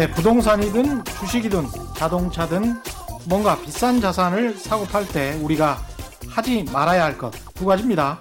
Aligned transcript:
네, 0.00 0.10
부동산이든 0.12 1.04
주식이든 1.04 1.66
자동차든 1.94 2.80
뭔가 3.26 3.54
비싼 3.60 4.00
자산을 4.00 4.54
사고 4.56 4.86
팔 4.86 5.06
때 5.06 5.38
우리가 5.42 5.76
하지 6.26 6.64
말아야 6.72 7.04
할 7.04 7.18
것 7.18 7.32
두 7.54 7.66
가지입니다. 7.66 8.18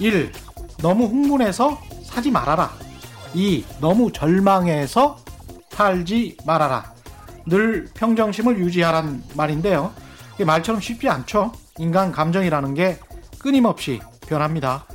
1. 0.00 0.32
너무 0.78 1.04
흥분해서 1.06 1.78
사지 2.02 2.32
말아라. 2.32 2.72
2. 3.34 3.64
너무 3.80 4.10
절망해서 4.10 5.16
팔지 5.72 6.38
말아라. 6.44 6.92
늘 7.46 7.84
평정심을 7.94 8.58
유지하란 8.58 9.22
말인데요. 9.36 9.92
말처럼 10.44 10.80
쉽지 10.80 11.08
않죠. 11.08 11.52
인간 11.78 12.10
감정이라는 12.10 12.74
게 12.74 12.98
끊임없이 13.38 14.00
변합니다. 14.26 14.86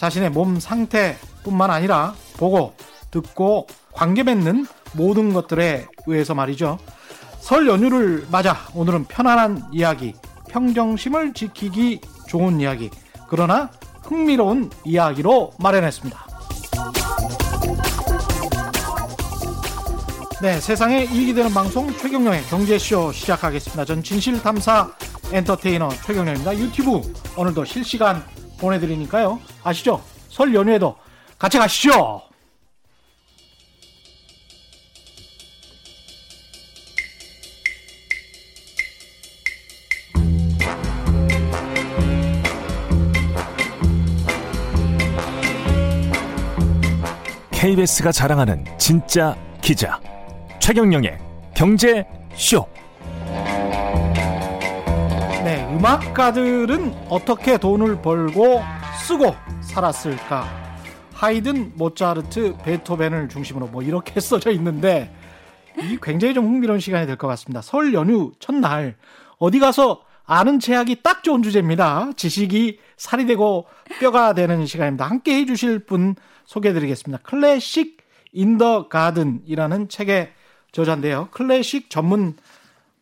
자신의 0.00 0.30
몸 0.30 0.58
상태뿐만 0.58 1.70
아니라 1.70 2.14
보고 2.38 2.72
듣고 3.10 3.66
관계 3.92 4.22
맺는 4.22 4.66
모든 4.96 5.32
것들에 5.32 5.86
의해서 6.06 6.34
말이죠. 6.34 6.78
설 7.40 7.68
연휴를 7.68 8.26
맞아 8.30 8.56
오늘은 8.74 9.04
편안한 9.04 9.62
이야기, 9.72 10.14
평정심을 10.48 11.32
지키기 11.32 12.00
좋은 12.26 12.60
이야기, 12.60 12.90
그러나 13.28 13.70
흥미로운 14.02 14.70
이야기로 14.84 15.52
마련했습니다. 15.58 16.26
네, 20.42 20.60
세상에 20.60 21.04
이익이 21.04 21.34
되는 21.34 21.52
방송 21.52 21.90
최경령의 21.96 22.42
경제쇼 22.44 23.12
시작하겠습니다. 23.12 23.84
전 23.84 24.02
진실탐사 24.02 24.90
엔터테이너 25.32 25.88
최경령입니다. 25.88 26.56
유튜브 26.58 27.00
오늘도 27.36 27.64
실시간 27.64 28.22
보내드리니까요. 28.58 29.40
아시죠? 29.64 30.02
설 30.28 30.54
연휴에도 30.54 30.96
같이 31.38 31.58
가시죠! 31.58 32.25
KBS가 47.56 48.12
자랑하는 48.12 48.66
진짜 48.76 49.34
기자 49.62 49.98
최경영의 50.60 51.18
경제 51.54 52.06
쇼. 52.34 52.66
네, 55.42 55.66
음악가들은 55.72 56.94
어떻게 57.08 57.56
돈을 57.56 58.02
벌고 58.02 58.62
쓰고 59.06 59.34
살았을까? 59.62 60.46
하이든, 61.14 61.72
모차르트, 61.76 62.58
베토벤을 62.62 63.30
중심으로 63.30 63.68
뭐 63.68 63.82
이렇게 63.82 64.20
써져 64.20 64.50
있는데 64.50 65.10
이 65.78 65.96
굉장히 66.02 66.34
좀 66.34 66.44
흥미로운 66.44 66.78
시간이 66.78 67.06
될 67.06 67.16
것 67.16 67.26
같습니다. 67.28 67.62
설 67.62 67.94
연휴 67.94 68.32
첫날 68.38 68.96
어디 69.38 69.60
가서 69.60 70.02
아는 70.26 70.60
체하기 70.60 71.02
딱 71.02 71.22
좋은 71.22 71.42
주제입니다. 71.42 72.10
지식이 72.18 72.80
살이 72.96 73.26
되고 73.26 73.66
뼈가 74.00 74.32
되는 74.32 74.66
시간입니다. 74.66 75.04
함께 75.04 75.36
해주실 75.36 75.80
분 75.80 76.14
소개해드리겠습니다. 76.44 77.22
클래식 77.22 77.98
인더 78.32 78.88
가든이라는 78.88 79.88
책의 79.88 80.32
저자인데요. 80.72 81.28
클래식 81.30 81.90
전문 81.90 82.36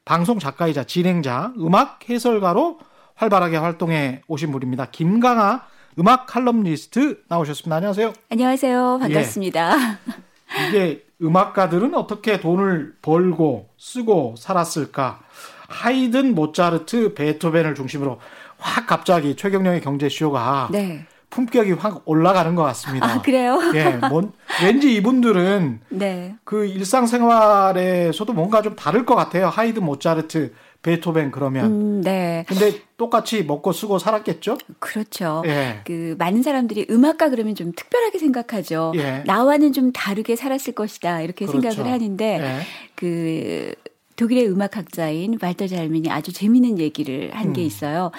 방송 0.04 0.38
작가이자 0.38 0.84
진행자, 0.84 1.54
음악 1.58 2.08
해설가로 2.08 2.78
활발하게 3.14 3.56
활동해 3.56 4.22
오신 4.28 4.52
분입니다. 4.52 4.86
김강아 4.86 5.62
음악 5.98 6.26
칼럼니스트 6.26 7.22
나오셨습니다. 7.28 7.76
안녕하세요. 7.76 8.12
안녕하세요. 8.30 8.98
반갑습니다. 9.00 9.76
예. 9.78 10.68
이게 10.68 11.06
음악가들은 11.22 11.94
어떻게 11.94 12.40
돈을 12.40 12.96
벌고 13.00 13.70
쓰고 13.78 14.34
살았을까? 14.36 15.20
하이든, 15.68 16.34
모차르트, 16.34 17.14
베토벤을 17.14 17.74
중심으로 17.74 18.18
확 18.64 18.86
갑자기 18.86 19.36
최경영의 19.36 19.82
경제 19.82 20.08
쇼가 20.08 20.68
네. 20.72 21.04
품격이 21.28 21.72
확 21.72 22.02
올라가는 22.06 22.54
것 22.54 22.62
같습니다. 22.62 23.06
아, 23.06 23.20
그래요? 23.20 23.60
예, 23.74 23.90
뭔, 24.08 24.32
왠지 24.62 24.94
이분들은 24.94 25.80
네. 25.90 26.36
그 26.44 26.64
일상생활에서도 26.64 28.32
뭔가 28.32 28.62
좀 28.62 28.74
다를 28.74 29.04
것 29.04 29.16
같아요. 29.16 29.48
하이드, 29.48 29.80
모차르트, 29.80 30.52
베토벤 30.82 31.30
그러면. 31.32 31.66
음, 31.66 32.00
네. 32.02 32.44
근데 32.46 32.80
똑같이 32.96 33.42
먹고 33.42 33.72
쓰고 33.72 33.98
살았겠죠? 33.98 34.58
그렇죠. 34.78 35.42
예. 35.46 35.80
그 35.84 36.14
많은 36.18 36.42
사람들이 36.42 36.86
음악가 36.88 37.30
그러면 37.30 37.54
좀 37.54 37.72
특별하게 37.74 38.18
생각하죠. 38.18 38.92
예. 38.96 39.24
나와는 39.26 39.72
좀 39.72 39.92
다르게 39.92 40.36
살았을 40.36 40.74
것이다 40.74 41.20
이렇게 41.22 41.46
그렇죠. 41.46 41.70
생각을 41.70 41.90
하는데 41.92 42.24
예. 42.24 42.60
그 42.94 43.74
독일의 44.16 44.48
음악학자인 44.48 45.38
발터 45.38 45.66
잘민이 45.66 46.10
아주 46.10 46.32
재미있는 46.32 46.78
얘기를 46.78 47.30
한게 47.34 47.62
음. 47.62 47.66
있어요. 47.66 48.10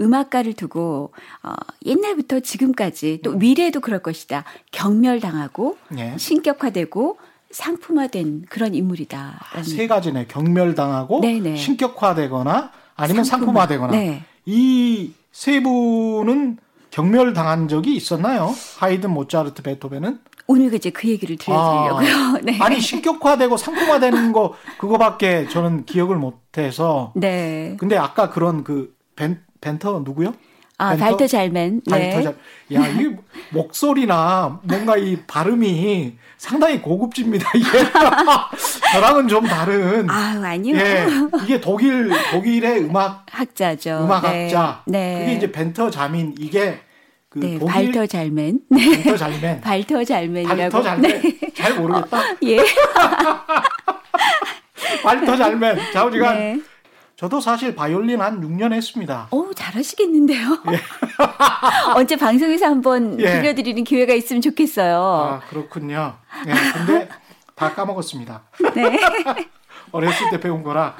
음악가를 0.00 0.54
두고 0.54 1.12
어, 1.42 1.52
옛날부터 1.84 2.40
지금까지 2.40 3.20
또 3.22 3.32
음. 3.32 3.38
미래에도 3.38 3.80
그럴 3.80 4.00
것이다. 4.00 4.44
경멸당하고 4.72 5.78
예. 5.98 6.14
신격화되고 6.18 7.18
상품화된 7.50 8.46
그런 8.48 8.74
인물이다. 8.74 9.40
아, 9.54 9.62
세 9.62 9.86
가지네. 9.86 10.26
경멸당하고 10.26 11.20
네네. 11.20 11.56
신격화되거나 11.56 12.72
아니면 12.96 13.24
상품화. 13.24 13.68
되거나 13.68 13.92
네. 13.92 14.24
이세 14.44 15.62
분은 15.62 16.58
경멸당한 16.90 17.66
적이 17.68 17.96
있었나요? 17.96 18.54
하이든, 18.78 19.10
모차르트, 19.10 19.62
베토벤은? 19.62 20.20
오늘 20.46 20.72
이제 20.74 20.90
그 20.90 21.08
얘기를 21.08 21.36
들려드리려고요. 21.36 22.14
아, 22.14 22.38
네. 22.42 22.58
아니 22.60 22.80
신격화되고 22.80 23.56
상품화되는 23.56 24.32
거 24.32 24.54
그거밖에 24.78 25.48
저는 25.48 25.84
기억을 25.86 26.16
못해서. 26.16 27.12
네. 27.16 27.76
근데 27.78 27.96
아까 27.96 28.30
그런 28.30 28.64
그 28.64 28.94
벤, 29.16 29.40
벤터 29.60 30.02
누구요? 30.04 30.34
아? 30.76 30.96
발터 30.96 31.26
잘맨. 31.26 31.82
네. 31.86 32.10
발터 32.10 32.22
잘. 32.22 32.36
야, 32.74 32.88
이 32.88 33.16
목소리나 33.50 34.60
뭔가 34.64 34.96
이 34.96 35.16
발음이 35.26 36.16
상당히 36.36 36.82
고급집니다. 36.82 37.48
이게 37.54 37.68
저랑은 38.92 39.28
좀 39.28 39.46
다른. 39.46 40.10
아, 40.10 40.40
아니요. 40.44 40.76
예, 40.76 41.06
이게 41.44 41.60
독일 41.60 42.10
독일의 42.32 42.84
음악 42.84 43.24
학자죠. 43.30 44.00
음악학자. 44.04 44.82
네. 44.86 44.98
네. 44.98 45.18
그게 45.20 45.36
이제 45.36 45.52
벤터 45.52 45.90
자민 45.90 46.34
이게 46.38 46.80
그 47.34 47.40
네, 47.40 47.58
독일 47.58 47.72
발터 47.92 48.06
잘맨. 48.06 48.60
발터 48.70 49.16
잘맨. 49.16 49.60
발터 49.60 50.04
잘맨이라고. 50.04 50.56
발터 50.56 50.82
잘맨. 50.84 51.20
네. 51.20 51.38
잘 51.52 51.74
모르겠다. 51.74 52.18
어, 52.20 52.36
예. 52.44 52.58
발터 55.02 55.36
잘맨. 55.36 55.78
좌우지간 55.92 56.34
네. 56.36 56.60
저도 57.16 57.40
사실 57.40 57.74
바이올린 57.74 58.20
한 58.20 58.40
6년 58.40 58.72
했습니다. 58.72 59.26
오, 59.32 59.52
잘하시겠는데요? 59.52 60.62
예. 60.70 60.80
언제 61.96 62.14
방송에서 62.14 62.66
한번 62.66 63.18
예. 63.20 63.24
들려드리는 63.40 63.82
기회가 63.82 64.14
있으면 64.14 64.40
좋겠어요. 64.40 64.96
아, 65.02 65.40
그렇군요. 65.48 66.14
예, 66.46 66.52
근데 66.72 67.08
다 67.56 67.74
까먹었습니다. 67.74 68.42
네. 68.76 68.96
어렸을 69.90 70.30
때 70.30 70.38
배운 70.38 70.62
거라. 70.62 70.96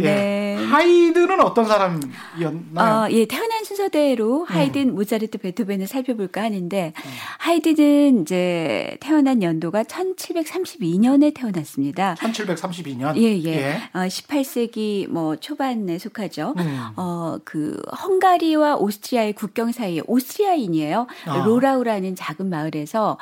예. 0.00 0.04
네. 0.04 0.38
하이든은 0.68 1.40
어떤 1.40 1.64
사람이었나요? 1.64 3.06
어, 3.06 3.08
예, 3.10 3.24
태어난 3.26 3.64
순서대로 3.64 4.44
하이든, 4.44 4.90
음. 4.90 4.94
모차르트, 4.94 5.38
베토벤을 5.38 5.86
살펴볼까 5.86 6.42
하는데 6.42 6.92
음. 6.96 7.10
하이든은 7.38 8.22
이제 8.22 8.96
태어난 9.00 9.42
연도가 9.42 9.84
1732년에 9.84 11.34
태어났습니다. 11.34 12.16
1732년. 12.16 13.16
예, 13.16 13.38
예. 13.38 13.48
예. 13.48 13.76
어, 13.94 14.00
18세기 14.00 15.08
뭐 15.08 15.36
초반에 15.36 15.98
속하죠. 15.98 16.54
음. 16.58 16.80
어, 16.96 17.38
그 17.44 17.80
헝가리와 18.02 18.76
오스트리아의 18.76 19.32
국경 19.34 19.72
사이에 19.72 20.02
오스트리아인이에요. 20.06 21.06
아. 21.26 21.44
로라우라는 21.44 22.14
작은 22.14 22.48
마을에서 22.50 23.18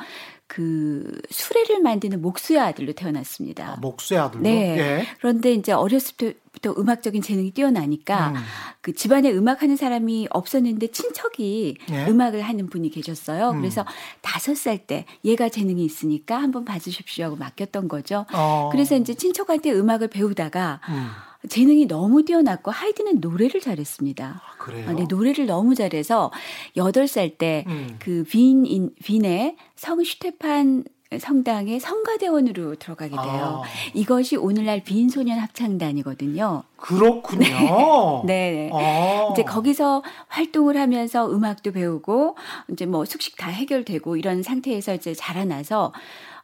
그 0.47 1.19
수레를 1.29 1.81
만드는 1.81 2.21
목수의 2.21 2.59
아들로 2.59 2.93
태어났습니다. 2.93 3.73
아, 3.73 3.75
목수의 3.81 4.19
아들로? 4.19 4.43
네. 4.43 4.77
예. 4.77 5.07
그런데 5.19 5.53
이제 5.53 5.73
어렸을 5.73 6.15
때부터 6.15 6.73
음악적인 6.77 7.21
재능이 7.21 7.51
뛰어나니까 7.51 8.29
음. 8.29 8.35
그 8.81 8.93
집안에 8.93 9.29
음악하는 9.31 9.75
사람이 9.75 10.27
없었는데 10.31 10.87
친척이 10.87 11.77
예. 11.91 12.05
음악을 12.07 12.41
하는 12.41 12.67
분이 12.67 12.89
계셨어요. 12.91 13.51
음. 13.51 13.57
그래서 13.57 13.85
다섯 14.21 14.55
살 14.55 14.77
때 14.87 15.05
얘가 15.25 15.49
재능이 15.49 15.83
있으니까 15.83 16.37
한번 16.37 16.63
봐주십시오 16.63 17.25
하고 17.25 17.35
맡겼던 17.35 17.87
거죠. 17.87 18.25
어. 18.31 18.69
그래서 18.71 18.95
이제 18.95 19.15
친척한테 19.15 19.71
음악을 19.73 20.07
배우다가 20.07 20.79
음. 20.87 21.09
재능이 21.47 21.87
너무 21.87 22.23
뛰어났고 22.23 22.71
하이드는 22.71 23.19
노래를 23.19 23.61
잘했습니다. 23.61 24.25
아, 24.43 24.57
그래요? 24.57 24.91
네, 24.93 25.05
노래를 25.07 25.45
너무 25.45 25.75
잘해서 25.75 26.31
8살 26.75 27.37
때그 27.37 27.69
음. 27.69 27.95
그 27.99 28.23
빈, 28.27 28.91
빈의 29.03 29.55
성 29.75 30.03
슈테판 30.03 30.85
성당의 31.19 31.79
성가대원으로 31.79 32.75
들어가게 32.75 33.11
돼요. 33.11 33.61
아. 33.63 33.67
이것이 33.93 34.35
오늘날 34.35 34.83
비인소년 34.83 35.39
합창단이거든요. 35.39 36.63
그렇군요. 36.75 38.23
네. 38.27 38.69
네. 38.69 38.71
아. 38.73 39.29
이제 39.31 39.43
거기서 39.43 40.03
활동을 40.27 40.75
하면서 40.75 41.31
음악도 41.31 41.71
배우고 41.71 42.35
이제 42.73 42.85
뭐 42.85 43.05
숙식 43.05 43.37
다 43.37 43.49
해결되고 43.49 44.17
이런 44.17 44.43
상태에서 44.43 44.95
이제 44.95 45.13
자라나서 45.13 45.93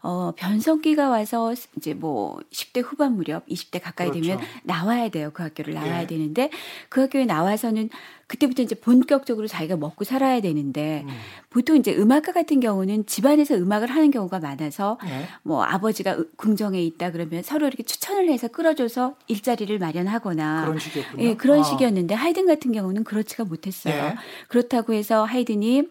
어, 0.06 0.34
변성기가 0.36 1.10
와서 1.10 1.54
이제 1.78 1.94
뭐 1.94 2.38
10대 2.52 2.84
후반 2.84 3.16
무렵, 3.16 3.48
20대 3.48 3.82
가까이 3.82 4.10
그렇죠. 4.10 4.28
되면 4.28 4.46
나와야 4.64 5.08
돼요. 5.08 5.32
그 5.34 5.44
학교를 5.44 5.74
나와야 5.74 6.02
예. 6.02 6.08
되는데 6.08 6.50
그 6.90 7.00
학교에 7.02 7.26
나와서는 7.26 7.90
그때부터 8.28 8.64
이제 8.64 8.76
본격적으로 8.76 9.48
자기가 9.48 9.78
먹고 9.78 10.04
살아야 10.04 10.42
되는데 10.42 11.06
음. 11.08 11.14
보통 11.50 11.78
이제 11.78 11.96
음악가 11.96 12.34
같은 12.34 12.60
경우는 12.60 13.06
집안에서 13.06 13.56
음악을 13.56 13.90
하는 13.90 14.12
경우가 14.12 14.40
많아서 14.40 14.98
예. 15.06 15.26
뭐 15.42 15.64
아버지가 15.64 16.18
궁정에 16.36 16.82
있다 16.84 17.12
그러면 17.12 17.42
서로 17.42 17.68
이렇게 17.68 17.84
추천을 17.84 18.30
해서 18.30 18.50
끌어줘서 18.50 19.16
일자리를 19.28 19.80
마련하거나 19.80 20.66
그런 20.66 20.80
식이었군요. 20.80 21.24
예, 21.24 21.36
그런 21.36 21.60
아. 21.62 21.64
식이었는데 21.64 22.14
하이든 22.14 22.46
같은 22.46 22.74
경우는 22.74 23.06
그렇지가 23.06 23.46
못했어요. 23.46 23.94
예. 23.94 24.16
그렇다고 24.50 24.94
해서 24.94 25.24
하이든이 25.24 25.84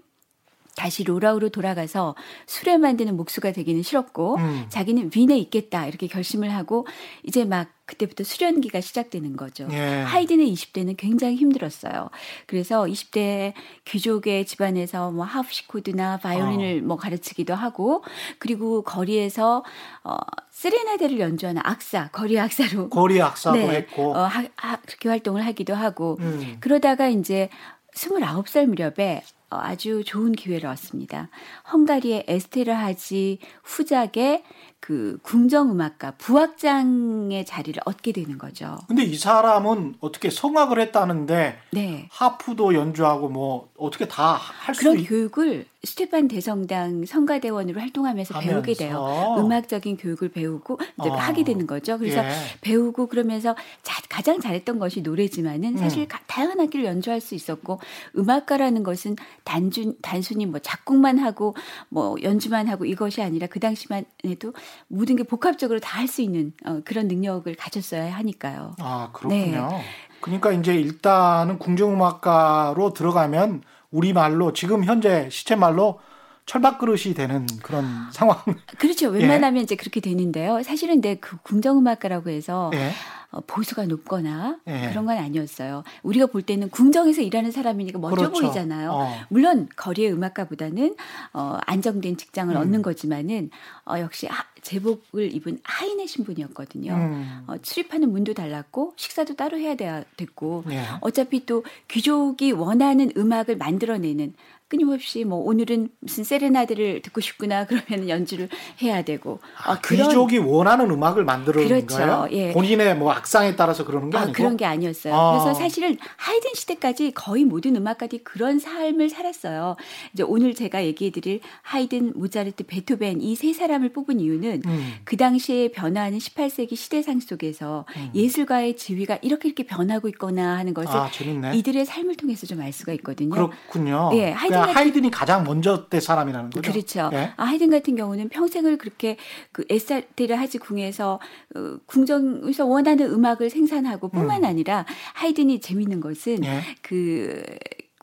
다시 0.76 1.04
로라우로 1.04 1.50
돌아가서 1.50 2.14
술에 2.46 2.78
만드는 2.78 3.16
목수가 3.16 3.52
되기는 3.52 3.82
싫었고 3.82 4.36
음. 4.36 4.66
자기는 4.69 5.10
윈에 5.14 5.36
있겠다 5.38 5.86
이렇게 5.86 6.06
결심을 6.06 6.52
하고 6.54 6.86
이제 7.24 7.44
막 7.44 7.69
그때부터 7.84 8.24
수련기가 8.24 8.80
시작되는 8.80 9.36
거죠. 9.36 9.69
예. 9.70 10.02
하이든의 10.06 10.52
20대는 10.54 10.96
굉장히 10.96 11.36
힘들었어요. 11.36 12.08
그래서 12.46 12.84
20대 12.84 13.52
귀족의 13.84 14.46
집안에서 14.46 15.10
뭐 15.10 15.24
하프시코드나 15.24 16.19
바이올린을 16.19 16.80
어. 16.82 16.86
뭐 16.86 16.96
가르치기도 16.96 17.54
하고 17.54 18.02
그리고 18.38 18.82
거리에서 18.82 19.64
어 20.04 20.16
세레나데를 20.50 21.20
연주하는 21.20 21.60
악사, 21.64 22.08
거리 22.12 22.38
악사로 22.38 22.88
거리 22.90 23.20
악사도 23.20 23.56
네, 23.56 23.69
했고 23.69 24.14
어, 24.14 24.20
하, 24.22 24.44
하, 24.56 24.76
그렇게 24.76 25.08
활동을 25.08 25.44
하기도 25.44 25.74
하고 25.74 26.16
음. 26.20 26.56
그러다가 26.60 27.08
이제 27.08 27.50
29살 27.94 28.66
무렵에 28.66 29.22
어, 29.42 29.42
아주 29.60 30.02
좋은 30.04 30.32
기회를 30.32 30.69
얻습니다. 30.69 31.28
헝가리의 31.72 32.25
에스테르 32.28 32.72
하지 32.72 33.38
후작의 33.64 34.44
그 34.82 35.17
궁정음악가 35.23 36.14
부학장의 36.19 37.46
자리를 37.46 37.81
얻게 37.84 38.11
되는 38.11 38.37
거죠. 38.37 38.79
근데 38.88 39.05
이 39.05 39.17
사람은 39.17 39.94
어떻게 40.00 40.29
성악을 40.29 40.81
했다는데 40.81 41.56
네. 41.70 42.08
하프도 42.11 42.75
연주하고 42.75 43.29
뭐 43.29 43.69
어떻게 43.79 44.08
다 44.08 44.32
할 44.37 44.75
수 44.75 44.81
그런 44.82 44.99
있... 44.99 45.05
교육을 45.08 45.67
스테판 45.84 46.29
대성당 46.29 47.05
성가대원으로 47.06 47.81
활동하면서 47.81 48.34
하면서. 48.34 48.52
배우게 48.52 48.75
돼요. 48.75 49.37
음악적인 49.38 49.96
교육을 49.96 50.29
배우고 50.29 50.79
이제 51.00 51.08
어. 51.11 51.12
하게 51.14 51.43
되는 51.44 51.67
거죠. 51.67 51.99
그래서 51.99 52.25
예. 52.25 52.31
배우고 52.61 53.06
그러면서 53.08 53.56
자, 53.82 54.00
가장 54.08 54.40
잘했던 54.40 54.79
것이 54.79 55.02
노래지만은 55.02 55.76
사실 55.76 56.02
음. 56.02 56.08
다양한 56.29 56.61
악기를 56.61 56.84
연주할 56.84 57.20
수 57.20 57.34
있었고 57.34 57.81
음악가라는 58.17 58.82
것은 58.84 59.17
단순 59.44 59.96
단순히 60.02 60.46
뭐 60.46 60.61
작곡만 60.61 61.19
하고 61.19 61.56
뭐 61.88 62.17
연주만 62.23 62.69
하고 62.69 62.84
이것이 62.84 63.20
아니라 63.23 63.49
그 63.49 63.58
당시만 63.58 64.05
해도 64.25 64.52
모든 64.88 65.16
게 65.16 65.22
복합적으로 65.22 65.80
다 65.80 65.98
할 66.00 66.08
수 66.08 66.22
있는 66.22 66.52
어, 66.64 66.80
그런 66.84 67.08
능력을 67.08 67.54
가졌어야 67.54 68.14
하니까요. 68.16 68.74
아 68.80 69.10
그렇군요. 69.12 69.69
네. 69.70 69.84
그러니까 70.20 70.52
이제 70.52 70.74
일단은 70.74 71.58
궁중음악가로 71.58 72.92
들어가면 72.92 73.62
우리 73.90 74.12
말로 74.12 74.52
지금 74.52 74.84
현재 74.84 75.28
시체 75.30 75.54
말로 75.54 76.00
철밥 76.46 76.78
그릇이 76.78 77.14
되는 77.14 77.46
그런 77.62 77.84
상황. 78.12 78.36
그렇죠. 78.78 79.10
웬만하면 79.10 79.60
예. 79.60 79.62
이제 79.62 79.76
그렇게 79.76 80.00
되는데요. 80.00 80.62
사실은 80.62 80.96
근데 80.96 81.14
그 81.16 81.36
궁정음악가라고 81.42 82.30
해서 82.30 82.70
예. 82.74 82.90
어, 83.32 83.40
보수가 83.46 83.87
높거나 83.87 84.58
예. 84.67 84.88
그런 84.90 85.06
건 85.06 85.17
아니었어요. 85.17 85.82
우리가 86.02 86.26
볼 86.26 86.43
때는 86.43 86.69
궁정에서 86.69 87.23
일하는 87.23 87.50
사람이니까 87.50 87.99
멋져 87.99 88.17
그렇죠. 88.17 88.40
보이잖아요. 88.40 88.90
어. 88.93 89.11
물론 89.31 89.69
거리의 89.75 90.12
음악가보다는 90.12 90.94
어, 91.32 91.58
안정된 91.67 92.19
직장을 92.19 92.55
음. 92.55 92.61
얻는 92.61 92.82
거지만은 92.82 93.50
어, 93.87 93.99
역시 93.99 94.26
하, 94.26 94.44
제복을 94.61 95.34
입은 95.34 95.61
하인의 95.64 96.06
신분이었거든요. 96.06 96.93
음. 96.93 97.44
어, 97.46 97.56
출입하는 97.58 98.12
문도 98.12 98.34
달랐고 98.34 98.93
식사도 98.96 99.34
따로 99.34 99.58
해야 99.58 99.75
됐고 100.17 100.64
예. 100.70 100.82
어차피 101.00 101.46
또 101.46 101.64
귀족이 101.88 102.52
원하는 102.52 103.11
음악을 103.17 103.56
만들어내는 103.56 104.34
끊임없이 104.72 105.24
뭐 105.24 105.38
오늘은 105.38 105.90
무슨 106.00 106.24
세레나데를 106.24 107.02
듣고 107.02 107.20
싶구나 107.20 107.66
그러면 107.66 108.08
연주를 108.08 108.48
해야 108.80 109.02
되고 109.02 109.38
아, 109.62 109.72
어, 109.72 109.78
귀족이 109.84 110.38
원하는 110.38 110.90
음악을 110.90 111.24
만드는 111.24 111.69
그렇죠. 111.69 111.86
거예요? 111.86 112.26
예. 112.30 112.52
본인의 112.52 112.96
뭐 112.96 113.12
악상에 113.12 113.54
따라서 113.54 113.84
그러는 113.84 114.08
게 114.08 114.16
아, 114.16 114.22
아니고 114.22 114.32
그런 114.34 114.56
게 114.56 114.64
아니었어요. 114.64 115.14
아. 115.14 115.32
그래서 115.32 115.52
사실은 115.52 115.98
하이든 116.16 116.52
시대까지 116.54 117.12
거의 117.12 117.44
모든 117.44 117.76
음악가들이 117.76 118.24
그런 118.24 118.58
삶을 118.58 119.10
살았어요. 119.10 119.76
이제 120.14 120.22
오늘 120.22 120.54
제가 120.54 120.84
얘기해드릴 120.84 121.40
하이든, 121.62 122.14
모차르트, 122.16 122.64
베토벤 122.64 123.20
이 123.20 123.36
세 123.42 123.52
사람을 123.52 123.92
뽑은 123.92 124.20
이유는 124.20 124.62
음. 124.64 124.92
그 125.04 125.16
당시에 125.16 125.72
변화하는 125.72 126.19
18세기 126.19 126.76
시대상 126.76 127.19
속에서 127.20 127.84
음. 127.96 128.10
예술가의 128.14 128.76
지위가 128.76 129.19
이렇게 129.20 129.48
이렇게 129.48 129.64
변하고 129.64 130.08
있거나 130.08 130.56
하는 130.56 130.72
것을 130.74 130.96
아, 130.96 131.10
이들의 131.52 131.84
삶을 131.84 132.16
통해서 132.16 132.46
좀 132.46 132.62
알 132.62 132.72
수가 132.72 132.92
있거든요. 132.92 133.30
그렇군요. 133.30 134.10
예, 134.14 134.30
하이든 134.30 134.62
그러니까 134.62 134.81
하이든이 134.81 135.11
가장 135.11 135.44
먼저 135.44 135.88
때 135.88 136.00
사람이라는 136.00 136.50
거죠. 136.50 136.73
그렇죠. 136.73 137.11
예? 137.12 137.32
아, 137.37 137.44
하이든 137.44 137.70
같은 137.70 137.97
경우는 137.97 138.29
평생을 138.29 138.79
그렇게 138.79 139.17
그 139.53 139.64
에스테르 139.69 140.35
하지 140.35 140.59
궁에서 140.59 141.20
어, 141.55 141.76
궁정에서 141.87 142.67
원하는 142.67 143.12
음악을 143.12 143.50
생산하고 143.50 144.09
뿐만 144.09 144.44
음. 144.44 144.49
아니라 144.49 144.85
하이든이 145.14 145.61
재밌는 145.61 146.00
것은 146.00 146.44
예? 146.44 146.62
그 146.82 147.43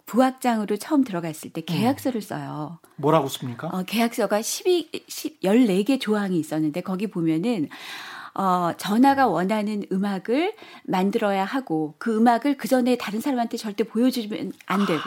부학장으로 0.10 0.78
처음 0.78 1.04
들어갔을 1.04 1.52
때 1.52 1.62
계약서를 1.62 2.22
써요. 2.22 2.80
뭐라고 2.96 3.28
씁니까? 3.28 3.68
어, 3.68 3.84
계약서가 3.84 4.42
12, 4.42 4.90
10, 5.08 5.42
14개 5.42 6.02
조항이 6.02 6.40
있었는데 6.40 6.82
거기 6.82 7.06
보면은 7.06 7.70
어, 8.36 8.72
전화가 8.78 9.28
원하는 9.28 9.84
음악을 9.92 10.54
만들어야 10.84 11.46
하고 11.46 11.96
그 11.98 12.18
음악을 12.18 12.58
그 12.58 12.68
전에 12.68 12.98
다른 12.98 13.22
사람한테 13.22 13.58
절대 13.58 13.84
보여주면 13.84 14.54
안 14.66 14.86
되고 14.86 15.02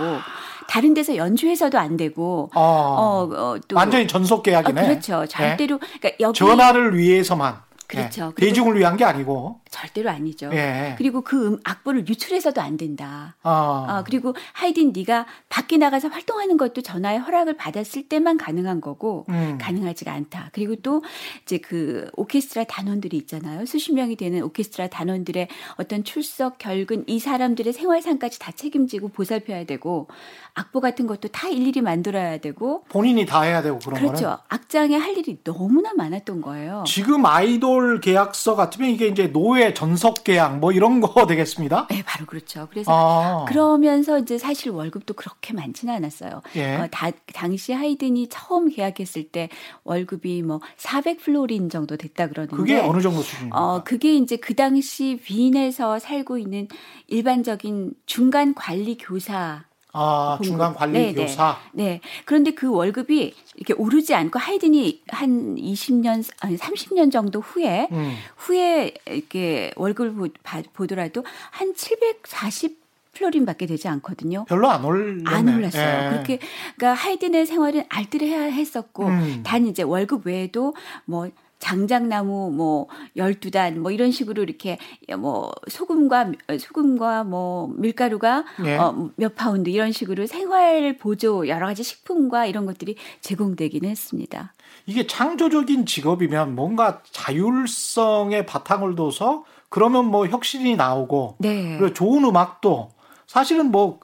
다른 0.69 0.95
데서 0.95 1.17
연주해서도 1.17 1.79
안 1.79 1.97
되고 1.97 2.51
어, 2.55 2.61
어, 2.61 3.29
어 3.35 3.59
또, 3.69 3.77
완전히 3.77 4.07
전속 4.07 4.43
계약이네. 4.43 4.81
어, 4.81 4.85
그렇죠. 4.85 5.27
절대로 5.27 5.79
네? 5.79 5.87
그러니까 5.99 6.11
여기 6.21 6.39
전화를 6.39 6.97
위해서만 6.97 7.57
그렇죠. 7.87 8.33
네. 8.37 8.47
대중을 8.47 8.79
위한 8.79 8.97
게 8.97 9.05
아니고 9.05 9.62
절대로 9.73 10.11
아니죠. 10.11 10.51
예. 10.53 10.95
그리고 10.99 11.23
그 11.23 11.49
음, 11.49 11.59
악보를 11.65 12.07
유출해서도 12.07 12.61
안 12.61 12.77
된다. 12.77 13.35
어. 13.43 13.87
어, 13.89 14.05
그리고 14.05 14.35
하이딘 14.53 14.93
네가 14.95 15.27
밖에 15.49 15.79
나가서 15.79 16.09
활동하는 16.09 16.57
것도 16.57 16.83
전화의 16.83 17.19
허락을 17.21 17.57
받았을 17.57 18.09
때만 18.09 18.37
가능한 18.37 18.81
거고 18.81 19.25
음. 19.31 19.59
가능하지가 19.61 20.13
않다. 20.13 20.51
그리고 20.53 20.77
또 20.77 21.03
이제 21.43 21.59
그 21.59 22.09
오케스트라 22.17 22.65
단원들이 22.65 23.17
있잖아요. 23.17 23.65
수십 23.65 23.95
명이 23.95 24.17
되는 24.17 24.43
오케스트라 24.43 24.89
단원들의 24.89 25.49
어떤 25.77 26.05
출석, 26.05 26.59
결근 26.59 27.05
이 27.07 27.19
사람들의 27.19 27.73
생활상까지 27.73 28.39
다 28.39 28.53
책임지고 28.53 29.09
보살펴야 29.09 29.65
되고 29.65 30.07
악보 30.55 30.81
같은 30.81 31.07
것도 31.07 31.29
다 31.29 31.49
일일이 31.49 31.81
만들어야 31.81 32.39
되고 32.39 32.85
본인이 32.91 33.25
다 33.25 33.41
해야 33.41 33.63
되고 33.63 33.79
그런 33.79 34.01
그렇죠. 34.01 34.25
거는? 34.25 34.37
악장에 34.49 34.97
할 34.97 35.17
일이 35.17 35.39
너무나 35.43 35.95
많았던 35.95 36.43
거예요. 36.43 36.85
지금 36.87 37.25
아이돌 37.25 38.01
계약서 38.01 38.55
같으면 38.55 38.91
이게 38.91 39.07
이제 39.07 39.33
노예 39.33 39.62
전속 39.75 40.25
계약 40.25 40.59
뭐 40.59 40.73
이런 40.73 41.01
거 41.01 41.27
되겠습니다. 41.27 41.87
네, 41.91 42.03
바로 42.05 42.27
그렇죠. 42.27 42.69
그래서 42.71 42.91
아. 42.93 43.45
그러면서 43.47 44.19
이제 44.19 44.39
사실 44.39 44.71
월급도 44.71 45.15
그렇게 45.15 45.53
많지는 45.53 45.95
않았어요. 45.95 46.43
예. 46.57 46.77
어, 46.77 46.89
다, 46.91 47.11
당시 47.33 47.73
하이든이 47.73 48.29
처음 48.29 48.69
계약했을 48.69 49.29
때 49.29 49.49
월급이 49.85 50.43
뭐 50.43 50.61
400플로린 50.79 51.71
정도 51.71 51.97
됐다 51.97 52.29
그러는데 52.29 52.57
그게 52.57 52.79
어느 52.79 53.01
정도 53.01 53.23
수준입니까? 53.23 53.59
어, 53.59 53.83
그게 53.85 54.15
이제 54.15 54.37
그 54.37 54.55
당시 54.55 55.21
빈에서 55.25 55.99
살고 55.99 56.39
있는 56.39 56.69
일반적인 57.07 57.95
중간 58.07 58.55
관리 58.55 58.97
교사 58.99 59.65
아, 59.93 60.37
공급. 60.39 60.45
중간 60.45 60.75
관리 60.75 60.93
네, 60.93 61.13
네. 61.13 61.23
교사. 61.23 61.59
네. 61.73 61.85
네. 61.85 62.01
그런데 62.25 62.53
그 62.53 62.71
월급이 62.71 63.35
이렇게 63.57 63.75
오르지 63.75 64.15
않고 64.15 64.39
하이든이 64.39 65.03
한 65.09 65.57
20년 65.57 66.25
아니 66.41 66.57
30년 66.57 67.13
정도 67.13 67.41
후에 67.41 67.89
음. 67.93 68.17
후에 68.37 68.95
이렇게 69.07 69.73
월급을 69.77 70.31
보, 70.73 70.87
더라도 70.87 71.25
한 71.51 71.75
740 71.75 72.83
플로린 73.13 73.45
밖에 73.45 73.67
되지 73.67 73.89
않거든요. 73.89 74.47
별로 74.47 74.71
안 74.71 74.85
올랐네. 74.85 75.23
안 75.27 75.49
올랐어요. 75.49 76.07
예. 76.07 76.11
그렇게 76.11 76.39
그러니까 76.77 76.95
하이든의 76.95 77.45
생활은 77.45 77.85
알뜰해야 77.91 78.45
했었고 78.45 79.07
음. 79.07 79.43
단 79.45 79.67
이제 79.67 79.83
월급 79.83 80.27
외에도 80.27 80.75
뭐 81.05 81.29
장작나무 81.63 82.51
뭐 82.51 82.89
12단 83.17 83.79
뭐 83.79 83.93
이런 83.93 84.11
식으로 84.11 84.43
이렇게 84.43 84.79
뭐 85.17 85.53
소금과 85.69 86.33
소금과 86.59 87.23
뭐 87.23 87.73
밀가루가 87.77 88.45
네. 88.61 88.77
어, 88.77 89.11
몇 89.15 89.37
파운드 89.37 89.71
이런 89.71 89.93
식으로 89.93 90.27
생활 90.27 90.97
보조 90.99 91.47
여러 91.47 91.67
가지 91.67 91.85
식품과 91.85 92.47
이런 92.47 92.67
것들이 92.67 92.97
제공되기는 93.21 93.89
했습니다. 93.89 94.53
이게 94.87 95.07
창조적인 95.07 95.87
직업이면 95.87 96.57
뭔가 96.57 97.01
자율성의 97.13 98.45
바탕을 98.45 98.97
둬서 98.97 99.45
그러면 99.69 100.07
뭐 100.07 100.27
혁신이 100.27 100.75
나오고 100.75 101.37
네. 101.39 101.77
그리고 101.79 101.95
좋은 101.95 102.25
음악도 102.25 102.91
사실은 103.29 103.71
뭐 103.71 104.01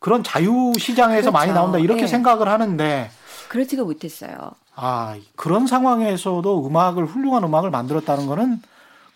그런 0.00 0.24
자유 0.24 0.72
시장에서 0.76 1.30
그렇죠. 1.30 1.32
많이 1.32 1.52
나온다 1.52 1.78
이렇게 1.78 2.00
네. 2.02 2.06
생각을 2.08 2.48
하는데 2.48 3.10
그렇지가 3.48 3.84
못했어요. 3.84 4.56
아 4.76 5.16
그런 5.36 5.66
상황에서도 5.66 6.66
음악을 6.66 7.06
훌륭한 7.06 7.42
음악을 7.44 7.70
만들었다는 7.70 8.26
거는 8.26 8.60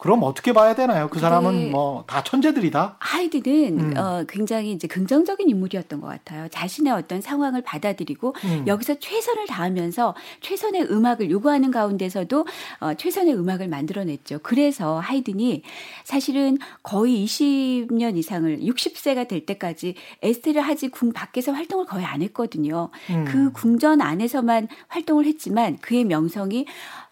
그럼 0.01 0.23
어떻게 0.23 0.53
봐야 0.53 0.75
되나요? 0.75 1.09
그 1.09 1.21
사람은 1.21 1.71
뭐 1.71 1.91
다 2.07 2.23
천재들이다. 2.23 2.97
하이드는 2.99 3.81
음. 3.81 3.97
어, 3.97 4.25
굉장히 4.29 4.73
이제 4.73 4.87
긍정적인 4.89 5.49
인물이었던 5.49 6.01
것 6.01 6.07
같아요. 6.09 6.49
자신의 6.49 6.93
어떤 6.93 7.21
상황을 7.21 7.63
받아들이고 7.63 8.35
음. 8.45 8.65
여기서 8.67 8.97
최선을 8.99 9.47
다하면서 9.47 10.15
최선의 10.41 10.91
음악을 10.91 11.31
요구하는 11.31 11.71
가운데서도 11.71 12.47
어, 12.81 12.95
최선의 12.95 13.35
음악을 13.35 13.69
만들어냈죠. 13.69 14.41
그래서 14.43 14.99
하이든이 14.99 15.63
사실은 16.05 16.59
거의 16.83 17.25
20년 17.25 18.17
이상을 18.17 18.59
60세가 18.61 19.29
될 19.29 19.47
때까지 19.47 19.95
에스테르하지 20.23 20.89
궁 20.89 21.13
밖에서 21.13 21.53
활동을 21.53 21.87
거의 21.87 22.05
안 22.05 22.23
했거든요. 22.23 22.91
음. 23.11 23.25
그 23.27 23.53
궁전 23.53 24.01
안에서만 24.01 24.69
활동을 24.89 25.27
했지만 25.27 25.79
그의 25.79 26.05
명성이 26.05 26.67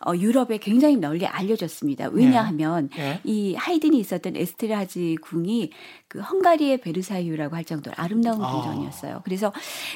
어, 0.07 0.15
유럽에 0.15 0.59
굉장히 0.59 0.97
널리 0.97 1.27
알려졌습니다. 1.27 2.09
왜냐하면 2.13 2.89
네. 2.95 3.15
네. 3.15 3.21
이 3.25 3.55
하이든이 3.55 3.99
있었던 3.99 4.37
에스테르하지 4.37 5.17
궁이 5.21 5.73
그 6.09 6.21
헝가리의 6.21 6.79
베르사유라고 6.81 7.55
할 7.55 7.65
정도로 7.65 7.95
아름다운 7.99 8.43
아. 8.43 8.51
궁전이었어요. 8.51 9.21
그래서 9.25 9.53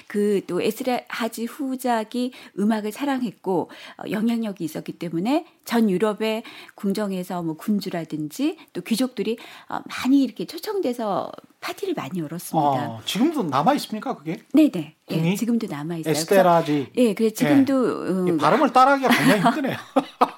그 0.06 0.42
또 0.46 0.60
에스트라하지 0.60 1.46
후작이 1.46 2.32
음악을 2.58 2.92
사랑했고 2.92 3.70
어, 3.98 4.10
영향력이 4.10 4.64
있었기 4.64 4.92
때문에 4.92 5.46
전 5.64 5.88
유럽의 5.88 6.42
궁정에서 6.74 7.42
뭐 7.42 7.54
군주라든지 7.56 8.56
또 8.72 8.80
귀족들이 8.82 9.38
어, 9.68 9.80
많이 9.88 10.22
이렇게 10.22 10.44
초청돼서 10.44 11.30
파티를 11.60 11.94
많이 11.94 12.20
열었습니다. 12.20 12.90
어, 12.90 13.00
지금도 13.04 13.44
남아 13.44 13.74
있습니까 13.74 14.16
그게? 14.16 14.42
네네. 14.52 14.96
예, 15.10 15.34
지금도 15.36 15.66
남아 15.68 15.98
있어요. 15.98 16.12
에스테라지. 16.12 16.88
예, 16.96 17.14
그래서 17.14 17.34
지금도 17.34 18.06
예. 18.06 18.10
음, 18.32 18.38
발음을 18.38 18.72
따라하기가 18.72 19.08
굉장히 19.10 19.40
힘드네요. 19.42 19.76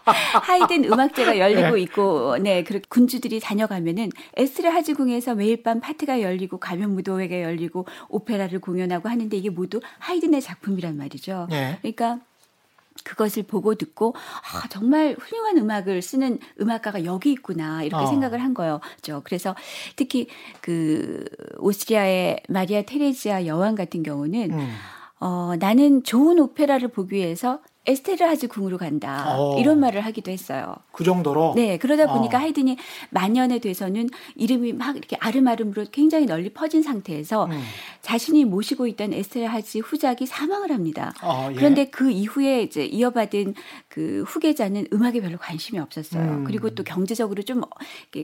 하이든 0.43 0.85
음악제가 0.85 1.39
열리고 1.39 1.77
네. 1.77 1.81
있고, 1.83 2.39
네, 2.39 2.65
그 2.65 2.81
군주들이 2.89 3.41
다녀가면은 3.41 4.11
에스테라 4.37 4.75
하지궁에서 4.75 5.35
매일 5.35 5.63
밤 5.63 5.81
파티가 5.81 6.21
열리고 6.21 6.59
가면 6.59 6.95
무도회가 6.95 7.43
열리고 7.43 7.87
오페라를 8.09 8.61
공연하고 8.61 9.09
하는데 9.09 9.37
이게 9.37 9.51
모두 9.51 9.81
하이든의 9.99 10.41
작품이란 10.41 10.97
말이죠. 10.97 11.49
네. 11.51 11.79
그러니까 11.81 12.21
그것을 13.03 13.43
보고 13.43 13.75
듣고 13.75 14.15
아, 14.17 14.69
정말 14.69 15.17
훌륭한 15.19 15.59
음악을 15.59 16.01
쓰는 16.01 16.39
음악가가 16.61 17.05
여기 17.05 17.33
있구나 17.33 17.83
이렇게 17.83 18.05
어. 18.05 18.07
생각을 18.07 18.43
한 18.43 18.55
거예요. 18.55 18.81
그래서 19.25 19.55
특히 19.97 20.29
그 20.61 21.25
오스트리아의 21.59 22.43
마리아 22.49 22.83
테레지아 22.83 23.47
여왕 23.47 23.75
같은 23.75 24.03
경우는 24.03 24.53
음. 24.53 24.75
어, 25.21 25.55
나는 25.59 26.03
좋은 26.03 26.39
오페라를 26.39 26.89
보기 26.89 27.17
위해서 27.17 27.61
에스테르하즈 27.87 28.49
궁으로 28.49 28.79
간다. 28.79 29.37
어. 29.39 29.59
이런 29.59 29.81
말을 29.81 30.01
하기도 30.03 30.31
했어요. 30.31 30.77
그 30.93 31.05
정도로? 31.05 31.55
네. 31.57 31.79
그러다 31.79 32.13
보니까 32.13 32.39
어. 32.39 32.41
하이든이 32.43 32.77
만년에 33.11 33.59
돼서는 33.59 34.09
이름이 34.37 34.75
막 34.75 34.97
이렇게 34.97 35.17
아름아름으로 35.21 35.87
굉장히 35.93 36.27
널리 36.27 36.51
퍼진 36.51 36.83
상태에서 36.83 37.47
음. 37.47 37.63
자신이 38.03 38.45
모시고 38.45 38.87
있던 38.87 39.13
에스테르하즈 39.13 39.79
후작이 39.79 40.27
사망을 40.27 40.71
합니다. 40.71 41.13
어, 41.23 41.49
예. 41.51 41.55
그런데 41.55 41.87
그 41.87 42.11
이후에 42.11 42.63
이제 42.63 42.85
이어받은 42.85 43.55
그 43.89 44.25
후계자는 44.27 44.89
음악에 44.93 45.21
별로 45.21 45.39
관심이 45.39 45.79
없었어요. 45.79 46.23
음. 46.23 46.45
그리고 46.45 46.71
또 46.71 46.85
경제적으로 46.85 47.43
좀 47.43 47.65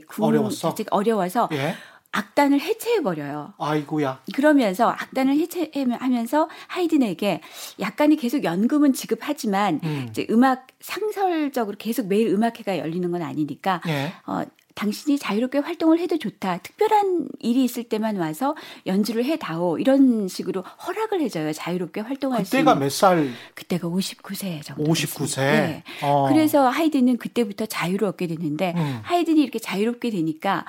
궁 0.07 0.25
어려웠어. 0.25 0.75
어려워서 0.89 1.49
예? 1.53 1.75
악단을 2.11 2.59
해체해버려요. 2.59 3.53
아이고야. 3.57 4.21
그러면서 4.33 4.89
악단을 4.89 5.37
해체하면서 5.37 6.49
하이든에게 6.67 7.41
약간이 7.79 8.17
계속 8.17 8.43
연금은 8.43 8.93
지급하지만 8.93 9.79
음. 9.83 10.07
이제 10.09 10.27
음악 10.29 10.67
상설적으로 10.81 11.77
계속 11.79 12.07
매일 12.07 12.27
음악회가 12.27 12.77
열리는 12.77 13.09
건 13.11 13.21
아니니까 13.21 13.81
네. 13.85 14.11
어, 14.25 14.43
당신이 14.75 15.19
자유롭게 15.19 15.59
활동을 15.59 15.99
해도 15.99 16.17
좋다. 16.17 16.59
특별한 16.59 17.27
일이 17.39 17.63
있을 17.63 17.83
때만 17.83 18.17
와서 18.17 18.55
연주를 18.85 19.25
해다오. 19.25 19.77
이런 19.79 20.27
식으로 20.27 20.61
허락을 20.61 21.21
해줘요. 21.21 21.53
자유롭게 21.53 22.01
활동할 22.01 22.45
수 22.45 22.55
있는. 22.55 22.65
그때가 22.65 22.79
몇 22.79 22.91
살? 22.91 23.29
그때가 23.53 23.87
59세 23.87 24.63
정도. 24.63 24.83
59세? 24.83 25.37
네. 25.41 25.83
어. 26.03 26.27
그래서 26.29 26.67
하이든은 26.69 27.17
그때부터 27.17 27.65
자유를 27.65 28.07
얻게 28.07 28.27
됐는데 28.27 28.73
음. 28.75 28.99
하이든이 29.03 29.41
이렇게 29.41 29.59
자유롭게 29.59 30.09
되니까 30.09 30.65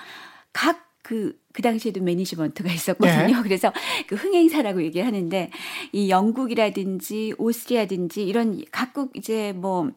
각 0.52 0.91
그, 1.12 1.38
그 1.52 1.61
당시에도 1.61 2.00
매니지먼트가 2.00 2.73
있었거든요. 2.73 3.37
네. 3.37 3.42
그래서 3.42 3.71
그 4.07 4.14
흥행사라고 4.14 4.83
얘기를 4.83 5.07
하는데 5.07 5.50
이 5.92 6.09
영국이라든지 6.09 7.35
오스트리아든지 7.37 8.25
이런 8.25 8.62
각국 8.71 9.14
이제 9.14 9.52
뭐 9.52 9.90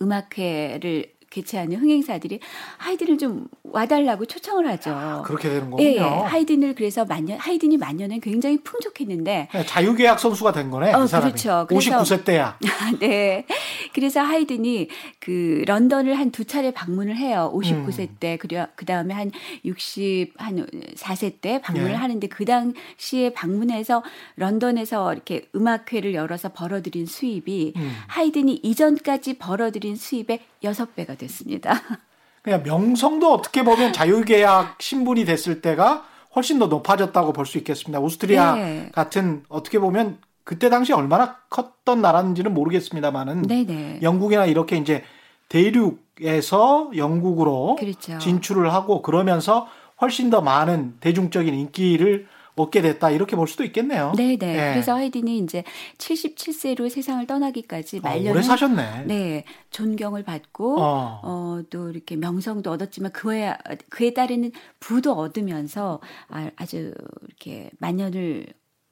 음악회를 0.00 1.12
개최하는 1.30 1.76
흥행사들이 1.76 2.40
하이든을 2.78 3.18
좀 3.18 3.48
와달라고 3.64 4.26
초청을 4.26 4.68
하죠. 4.68 4.90
아, 4.90 5.22
그렇게 5.22 5.48
되는 5.48 5.70
거군요. 5.70 5.88
예, 5.88 5.98
하이든을 5.98 6.74
그래서 6.74 7.04
만년 7.04 7.38
하이든이 7.38 7.76
만년은 7.76 8.20
굉장히 8.20 8.58
풍족했는데 8.62 9.48
네, 9.52 9.66
자유계약 9.66 10.18
선수가 10.18 10.52
된 10.52 10.70
거네. 10.70 10.92
어, 10.94 11.06
그렇죠. 11.06 11.66
59세 11.68 12.24
때야. 12.24 12.58
네. 13.00 13.44
그래서 13.92 14.20
하이든이 14.20 14.88
그 15.20 15.64
런던을 15.66 16.14
한 16.18 16.28
두 16.38 16.44
차례 16.44 16.70
방문을 16.70 17.16
해요. 17.16 17.50
59세 17.52 18.00
음. 18.00 18.16
때 18.20 18.36
그리고 18.40 18.64
그 18.76 18.84
다음에 18.84 19.12
한 19.12 19.32
60, 19.64 20.34
한 20.36 20.64
4세 20.96 21.40
때 21.40 21.60
방문을 21.60 21.90
예. 21.90 21.94
하는데 21.94 22.26
그 22.28 22.44
당시에 22.44 23.32
방문해서 23.32 24.04
런던에서 24.36 25.12
이렇게 25.12 25.48
음악회를 25.56 26.14
열어서 26.14 26.50
벌어들인 26.50 27.06
수입이 27.06 27.72
음. 27.76 27.96
하이든이 28.06 28.60
이전까지 28.62 29.38
벌어들인 29.38 29.96
수입의 29.96 30.40
6배가 30.62 31.17
됐습니다. 31.18 31.74
그냥 32.42 32.62
명성도 32.62 33.32
어떻게 33.32 33.62
보면 33.62 33.92
자유계약 33.92 34.80
신분이 34.80 35.24
됐을 35.24 35.60
때가 35.60 36.04
훨씬 36.34 36.58
더 36.58 36.66
높아졌다고 36.66 37.32
볼 37.32 37.44
수 37.46 37.58
있겠습니다. 37.58 38.00
오스트리아 38.00 38.54
네. 38.54 38.88
같은 38.92 39.42
어떻게 39.48 39.78
보면 39.78 40.18
그때 40.44 40.70
당시 40.70 40.92
얼마나 40.92 41.36
컸던 41.50 42.00
나라인지는 42.00 42.54
모르겠습니다만은 42.54 43.42
네네. 43.42 43.98
영국이나 44.02 44.46
이렇게 44.46 44.76
이제 44.76 45.02
대륙에서 45.48 46.90
영국으로 46.96 47.76
그렇죠. 47.78 48.18
진출을 48.18 48.72
하고 48.72 49.02
그러면서 49.02 49.66
훨씬 50.00 50.30
더 50.30 50.40
많은 50.40 50.94
대중적인 51.00 51.52
인기를 51.54 52.28
얻게 52.62 52.82
됐다 52.82 53.10
이렇게 53.10 53.36
볼 53.36 53.48
수도 53.48 53.64
있겠네요. 53.64 54.12
네네. 54.16 54.36
네. 54.36 54.72
그래서 54.72 54.94
하이든이 54.94 55.38
이제 55.38 55.64
77세로 55.98 56.90
세상을 56.90 57.26
떠나기까지 57.26 58.00
말년 58.00 58.28
어, 58.28 58.30
오래 58.36 58.42
사셨네. 58.42 59.04
네, 59.06 59.44
존경을 59.70 60.24
받고 60.24 60.80
어. 60.80 61.20
어. 61.22 61.62
또 61.70 61.90
이렇게 61.90 62.16
명성도 62.16 62.70
얻었지만 62.70 63.12
그에 63.12 63.54
그에 63.90 64.14
따르는 64.14 64.52
부도 64.80 65.12
얻으면서 65.12 66.00
아, 66.28 66.50
아주 66.56 66.92
이렇게 67.26 67.70
만년을 67.78 68.46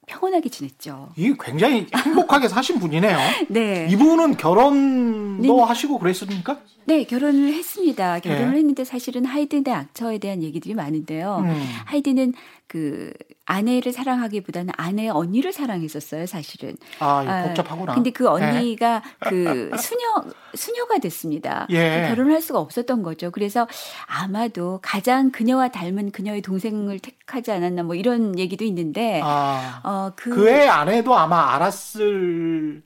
평온하게 0.07 0.49
지냈죠. 0.49 1.09
이 1.17 1.33
굉장히 1.39 1.85
행복하게 1.93 2.47
사신 2.47 2.79
분이네요. 2.79 3.17
네. 3.49 3.87
이분은 3.91 4.37
결혼도 4.37 5.55
네. 5.57 5.63
하시고 5.63 5.99
그랬습니까? 5.99 6.59
네, 6.85 7.03
결혼을 7.03 7.53
했습니다. 7.53 8.19
결혼을 8.19 8.51
네. 8.53 8.57
했는데 8.59 8.85
사실은 8.85 9.25
하이든의 9.25 9.73
악처에 9.73 10.17
대한 10.19 10.41
얘기들이 10.41 10.73
많은데요. 10.73 11.43
음. 11.43 11.63
하이든은 11.85 12.33
그 12.67 13.13
아내를 13.45 13.93
사랑하기보다는 13.93 14.73
아내의 14.75 15.09
언니를 15.09 15.53
사랑했었어요, 15.53 16.25
사실은. 16.25 16.75
아, 16.99 17.23
아 17.25 17.43
복잡하구나. 17.43 17.95
근데 17.95 18.11
그 18.11 18.27
언니가 18.27 19.01
네. 19.23 19.29
그 19.29 19.71
수녀 19.77 20.25
수녀가 20.53 20.97
됐습니다. 20.97 21.65
예. 21.69 22.01
그 22.01 22.09
결혼을 22.09 22.33
할 22.33 22.41
수가 22.41 22.59
없었던 22.59 23.03
거죠. 23.03 23.31
그래서 23.31 23.65
아마도 24.05 24.79
가장 24.81 25.31
그녀와 25.31 25.69
닮은 25.69 26.11
그녀의 26.11 26.41
동생을 26.41 26.99
택하지 26.99 27.51
않았나 27.51 27.83
뭐 27.83 27.95
이런 27.95 28.37
얘기도 28.37 28.65
있는데 28.65 29.21
아, 29.23 29.79
어, 29.83 30.11
그 30.15 30.29
그의 30.31 30.69
아내도 30.69 31.15
아마 31.15 31.55
알았을 31.55 32.83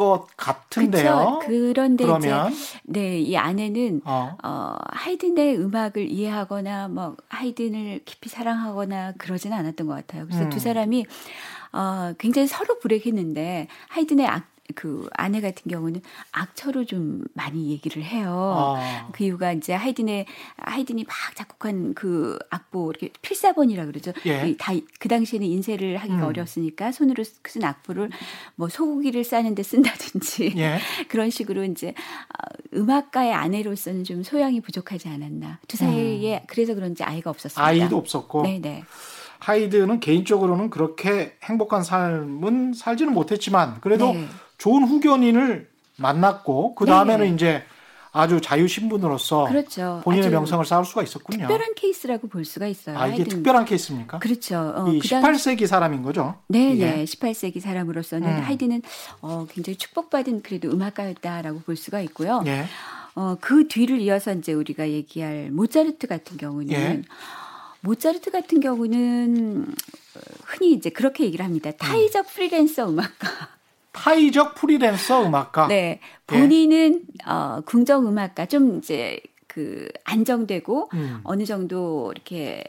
것 0.00 0.28
같은데요. 0.34 1.40
그쵸? 1.40 1.46
그런데 1.46 2.04
그러면 2.04 2.50
이제 2.50 2.80
네, 2.84 3.18
이 3.18 3.36
아내는 3.36 4.00
어. 4.06 4.34
어 4.42 4.74
하이든의 4.92 5.58
음악을 5.58 6.08
이해하거나 6.08 6.88
뭐 6.88 7.16
하이든을 7.28 8.00
깊이 8.06 8.30
사랑하거나 8.30 9.12
그러지는 9.18 9.58
않았던 9.58 9.86
것 9.86 9.92
같아요. 9.94 10.24
그래서 10.24 10.44
음. 10.44 10.48
두 10.48 10.58
사람이 10.58 11.04
어 11.72 12.14
굉장히 12.18 12.48
서로 12.48 12.78
불행했는데 12.78 13.68
하이든의 13.88 14.26
악, 14.26 14.49
그 14.74 15.08
아내 15.12 15.40
같은 15.40 15.70
경우는 15.70 16.00
악처로 16.32 16.84
좀 16.84 17.24
많이 17.34 17.70
얘기를 17.70 18.02
해요. 18.02 18.76
아. 18.78 19.08
그 19.12 19.24
이유가 19.24 19.52
이제 19.52 19.72
하이든의 19.72 20.26
하이든이 20.56 21.04
막 21.04 21.14
작곡한 21.34 21.94
그 21.94 22.38
악보 22.50 22.90
이렇게 22.90 23.10
필사본이라 23.22 23.86
그러죠. 23.86 24.12
예. 24.26 24.56
다그 24.58 25.08
당시에는 25.08 25.46
인쇄를 25.46 25.96
하기가 25.96 26.18
음. 26.18 26.22
어렵으니까 26.24 26.92
손으로 26.92 27.24
쓴 27.24 27.64
악보를 27.64 28.10
뭐 28.56 28.68
소고기를 28.68 29.24
싸는데 29.24 29.62
쓴다든지 29.62 30.54
예. 30.56 30.78
그런 31.08 31.30
식으로 31.30 31.64
이제 31.64 31.94
아, 32.28 32.48
음악가의 32.74 33.32
아내로서는 33.32 34.04
좀 34.04 34.22
소양이 34.22 34.60
부족하지 34.60 35.08
않았나. 35.08 35.58
두 35.68 35.76
사이에 35.76 36.38
음. 36.38 36.46
그래서 36.46 36.74
그런지 36.74 37.02
아이가 37.02 37.30
없었습니다. 37.30 37.64
아이도 37.64 37.96
없었고. 37.96 38.42
네네. 38.42 38.84
하이드는 39.40 40.00
개인적으로는 40.00 40.70
그렇게 40.70 41.36
행복한 41.42 41.82
삶은 41.82 42.74
살지는 42.74 43.12
못했지만 43.12 43.80
그래도 43.80 44.12
네. 44.12 44.28
좋은 44.60 44.84
후견인을 44.84 45.68
만났고 45.96 46.74
그 46.74 46.86
다음에는 46.86 47.26
네. 47.26 47.34
이제 47.34 47.62
아주 48.12 48.40
자유 48.40 48.68
신분으로서 48.68 49.46
그렇죠. 49.46 50.00
본인의 50.04 50.30
명성을 50.30 50.64
쌓을 50.64 50.84
수가 50.84 51.02
있었군요. 51.02 51.46
특별한 51.46 51.74
케이스라고 51.76 52.28
볼 52.28 52.44
수가 52.44 52.66
있어요. 52.66 52.98
아, 52.98 53.06
이게 53.06 53.24
특별한 53.24 53.64
케이스입니까? 53.64 54.18
그렇죠. 54.18 54.74
어, 54.76 54.88
이 54.88 54.98
18세기 55.00 55.66
사람인 55.66 56.02
거죠? 56.02 56.36
네, 56.48 56.76
예. 56.76 56.90
네. 56.90 57.04
18세기 57.04 57.60
사람으로서는 57.60 58.28
음. 58.28 58.42
하이든은 58.42 58.82
어, 59.22 59.46
굉장히 59.48 59.76
축복받은 59.76 60.42
그래도 60.42 60.70
음악가였다라고 60.70 61.60
볼 61.60 61.76
수가 61.76 62.00
있고요. 62.02 62.42
예. 62.46 62.66
어, 63.14 63.36
그 63.40 63.66
뒤를 63.68 64.00
이어서 64.00 64.32
이제 64.34 64.52
우리가 64.52 64.88
얘기할 64.88 65.50
모차르트 65.52 66.06
같은 66.06 66.36
경우는 66.36 66.70
예. 66.72 67.02
모차르트 67.80 68.30
같은 68.30 68.60
경우는 68.60 69.74
흔히 70.44 70.72
이제 70.72 70.90
그렇게 70.90 71.24
얘기를 71.24 71.44
합니다. 71.44 71.70
타이적 71.70 72.26
프리랜서 72.26 72.88
음악가. 72.88 73.59
타이적 73.92 74.54
프리랜서 74.54 75.26
음악가. 75.26 75.68
네. 75.68 76.00
본인은 76.26 77.02
예. 77.02 77.30
어, 77.30 77.62
궁정 77.66 78.06
음악가 78.06 78.46
좀 78.46 78.78
이제 78.78 79.20
그 79.46 79.88
안정되고 80.04 80.90
음. 80.94 81.20
어느 81.24 81.44
정도 81.44 82.12
이렇게 82.14 82.64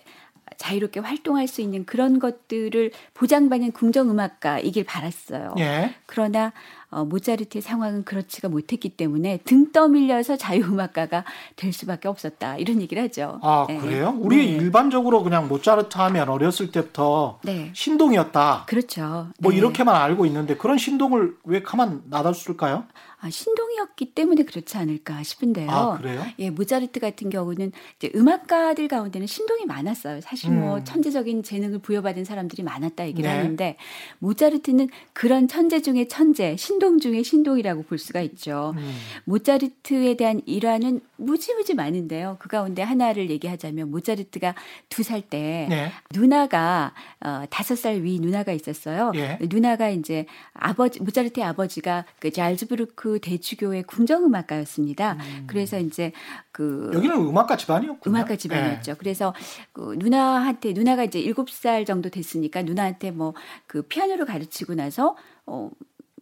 자유롭게 0.57 0.99
활동할 0.99 1.47
수 1.47 1.61
있는 1.61 1.85
그런 1.85 2.19
것들을 2.19 2.91
보장받는 3.13 3.71
궁정 3.71 4.09
음악가이길 4.09 4.83
바랐어요. 4.83 5.55
예. 5.59 5.95
그러나 6.05 6.53
어, 6.91 7.05
모차르트의 7.05 7.61
상황은 7.61 8.03
그렇지가 8.03 8.49
못했기 8.49 8.89
때문에 8.89 9.39
등 9.45 9.71
떠밀려서 9.71 10.35
자유음악가가 10.35 11.23
될 11.55 11.71
수밖에 11.71 12.09
없었다 12.09 12.57
이런 12.57 12.81
얘기를 12.81 13.01
하죠. 13.03 13.39
아 13.41 13.65
네. 13.67 13.77
그래요? 13.77 14.13
우리 14.19 14.37
네. 14.37 14.43
일반적으로 14.43 15.23
그냥 15.23 15.47
모차르트 15.47 15.97
하면 15.97 16.27
어렸을 16.27 16.71
때부터 16.71 17.39
네. 17.43 17.71
신동이었다. 17.73 18.65
그렇죠. 18.67 19.27
뭐 19.39 19.51
네. 19.51 19.57
이렇게만 19.57 19.95
알고 19.95 20.25
있는데 20.25 20.57
그런 20.57 20.77
신동을 20.77 21.37
왜 21.45 21.61
가만 21.61 22.01
놔뒀을까요? 22.09 22.83
아, 23.21 23.29
신동이었기 23.29 24.13
때문에 24.13 24.43
그렇지 24.43 24.77
않을까 24.77 25.23
싶은데요. 25.23 25.69
아, 25.69 25.97
그래요? 25.97 26.25
예, 26.39 26.49
모차르트 26.49 26.99
같은 26.99 27.29
경우는 27.29 27.71
이제 27.97 28.11
음악가들 28.15 28.87
가운데는 28.87 29.27
신동이 29.27 29.65
많았어요. 29.65 30.21
사실 30.21 30.51
뭐 30.51 30.77
음. 30.77 30.83
천재적인 30.83 31.43
재능을 31.43 31.79
부여받은 31.79 32.25
사람들이 32.25 32.63
많았다 32.63 33.07
얘기를 33.07 33.29
네. 33.29 33.37
하는데 33.37 33.77
모차르트는 34.19 34.89
그런 35.13 35.47
천재 35.47 35.81
중의 35.81 36.07
천재, 36.09 36.57
신동 36.57 36.99
중의 36.99 37.23
신동이라고 37.23 37.83
볼 37.83 37.97
수가 37.97 38.21
있죠. 38.21 38.73
음. 38.75 38.93
모차르트에 39.25 40.15
대한 40.15 40.41
일화는 40.45 41.01
무지무지 41.17 41.75
많은데요. 41.75 42.37
그 42.39 42.49
가운데 42.49 42.81
하나를 42.81 43.29
얘기하자면 43.29 43.91
모차르트가 43.91 44.55
두 44.89 45.03
살때 45.03 45.67
네. 45.69 45.91
누나가 46.13 46.93
어, 47.23 47.43
다섯 47.49 47.75
살 47.77 48.01
위 48.01 48.19
누나가 48.19 48.51
있었어요. 48.51 49.11
예. 49.15 49.37
누나가 49.41 49.89
이제 49.89 50.25
아버지 50.53 51.01
모차르트의 51.01 51.45
아버지가 51.45 52.05
그 52.19 52.31
잘즈부르크 52.31 53.10
대주교의 53.19 53.83
궁정음악가였습니다. 53.83 55.13
음. 55.13 55.43
그래서 55.47 55.79
이제 55.79 56.11
그 56.51 56.91
여기는 56.93 57.15
음악가 57.15 57.57
집안이었군요. 57.57 58.15
음악가 58.15 58.35
집안이었죠. 58.35 58.91
네. 58.93 58.97
그래서 58.97 59.33
그 59.73 59.95
누나한테 59.97 60.73
누나가 60.73 61.03
이제 61.03 61.19
일곱 61.19 61.49
살 61.49 61.85
정도 61.85 62.09
됐으니까 62.09 62.61
누나한테 62.61 63.11
뭐 63.11 63.33
그 63.67 63.81
피아노를 63.83 64.25
가르치고 64.25 64.75
나서 64.75 65.15
어 65.45 65.69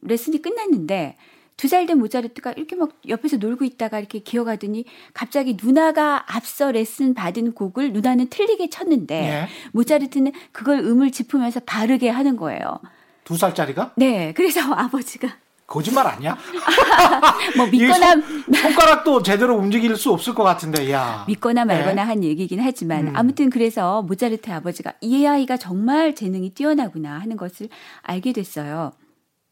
레슨이 0.01 0.41
끝났는데 0.41 1.17
두살된 1.58 1.98
모차르트가 1.98 2.53
이렇게 2.53 2.75
막 2.75 2.91
옆에서 3.08 3.38
놀고 3.38 3.65
있다가 3.65 4.00
이렇게 4.00 4.19
기어가더니 4.19 4.86
갑자기 5.13 5.58
누나가 5.62 6.24
앞서 6.34 6.72
레슨 6.72 7.13
받은 7.13 7.53
곡을 7.53 7.91
누나는 7.91 8.30
틀리게 8.30 8.69
쳤는데 8.69 9.21
네. 9.21 9.47
모차르트는 9.73 10.32
그걸 10.52 10.80
음을 10.80 11.12
짚으면서 11.12 11.60
바르게 11.62 12.10
하는 12.10 12.38
거예요. 12.38 12.80
두 13.25 13.36
살짜리가? 13.36 13.93
네. 13.97 14.34
그래서 14.34 14.62
아버지가 14.73 15.36
거짓말 15.69 16.08
아니야? 16.08 16.36
뭐 17.55 17.67
믿거나 17.67 18.15
손, 18.15 18.75
가락도 18.75 19.21
제대로 19.21 19.55
움직일 19.55 19.95
수 19.95 20.12
없을 20.12 20.34
것 20.34 20.43
같은데, 20.43 20.91
야. 20.91 21.23
믿거나 21.27 21.63
말거나 21.63 21.93
네. 21.93 22.01
한 22.01 22.23
얘기긴 22.23 22.60
하지만 22.60 23.10
음. 23.10 23.15
아무튼 23.15 23.49
그래서 23.49 24.01
모차르트 24.01 24.51
아버지가 24.51 24.93
이 25.01 25.25
아이가 25.25 25.58
정말 25.58 26.15
재능이 26.15 26.49
뛰어나구나 26.55 27.19
하는 27.19 27.38
것을 27.38 27.69
알게 28.01 28.34
됐어요. 28.34 28.91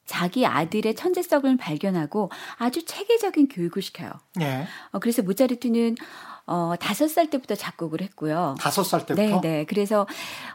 자기 0.06 0.46
아들의 0.46 0.96
천재성을 0.96 1.56
발견하고 1.58 2.32
아주 2.58 2.86
체계적인 2.86 3.50
교육을 3.50 3.82
시켜요. 3.82 4.12
네. 4.36 4.66
어, 4.92 5.00
그래서 5.00 5.22
모차르트는 5.22 5.96
어, 6.48 6.74
다섯 6.80 7.08
살 7.10 7.30
때부터 7.30 7.56
작곡을 7.56 8.02
했고요. 8.02 8.56
다섯 8.60 8.84
살 8.84 9.06
때부터? 9.06 9.42
네, 9.42 9.42
네. 9.42 9.66
그래서, 9.66 10.08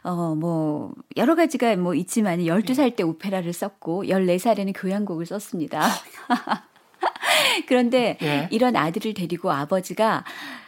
어, 0.03 0.35
뭐, 0.35 0.93
여러 1.17 1.35
가지가 1.35 1.77
뭐 1.77 1.95
있지만, 1.95 2.45
열두 2.45 2.75
살 2.75 2.93
때 2.97 3.03
오페라를 3.03 3.53
썼고, 3.53 4.09
열네 4.09 4.39
살에는 4.39 4.73
교향곡을 4.73 5.27
썼습니다. 5.27 5.83
그런데 7.69 8.19
예. 8.23 8.49
이런 8.51 8.77
아들을 8.77 9.15
데리고 9.15 9.51
아버지가 9.51 10.25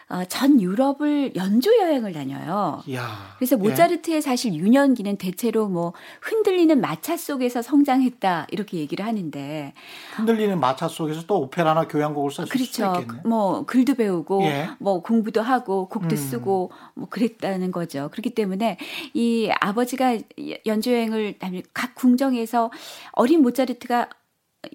어, 0.09 0.25
전 0.29 0.61
유럽을 0.61 1.35
연주 1.35 1.75
여행을 1.81 2.13
다녀요. 2.13 2.83
이야, 2.87 3.35
그래서 3.39 3.57
예. 3.57 3.61
모차르트의 3.61 4.17
예. 4.19 4.21
사실 4.21 4.55
유년기는 4.55 5.17
대체로 5.17 5.69
뭐 5.69 5.93
흔들리는 6.21 6.79
마차 6.81 7.17
속에서 7.17 7.63
성장했다 7.63 8.49
이렇게 8.51 8.79
얘기를 8.79 9.05
하는데 9.05 9.73
흔들리는 10.17 10.61
마차 10.61 10.89
속에서 10.89 11.23
또 11.27 11.41
오페라나 11.41 11.89
교향곡을 11.89 12.31
썼을 12.31 12.49
그렇죠. 12.49 12.95
수 12.95 13.01
있겠네. 13.01 13.23
뭐 13.25 13.65
글도 13.65 13.95
배우고 13.95 14.43
예. 14.45 14.71
뭐 14.79 15.03
공부도 15.03 15.41
하고 15.41 15.89
곡도 15.89 16.15
음. 16.15 16.17
쓰고 16.17 16.71
뭐 16.95 17.09
그랬다는 17.09 17.71
거죠. 17.71 18.11
그렇기 18.13 18.31
때문에 18.31 18.79
이 19.15 19.51
아버지가 19.61 20.19
연주 20.67 20.93
여행을 20.93 21.39
각 21.73 21.95
궁정에서 21.95 22.71
어린 23.13 23.43
모차르트가 23.43 24.09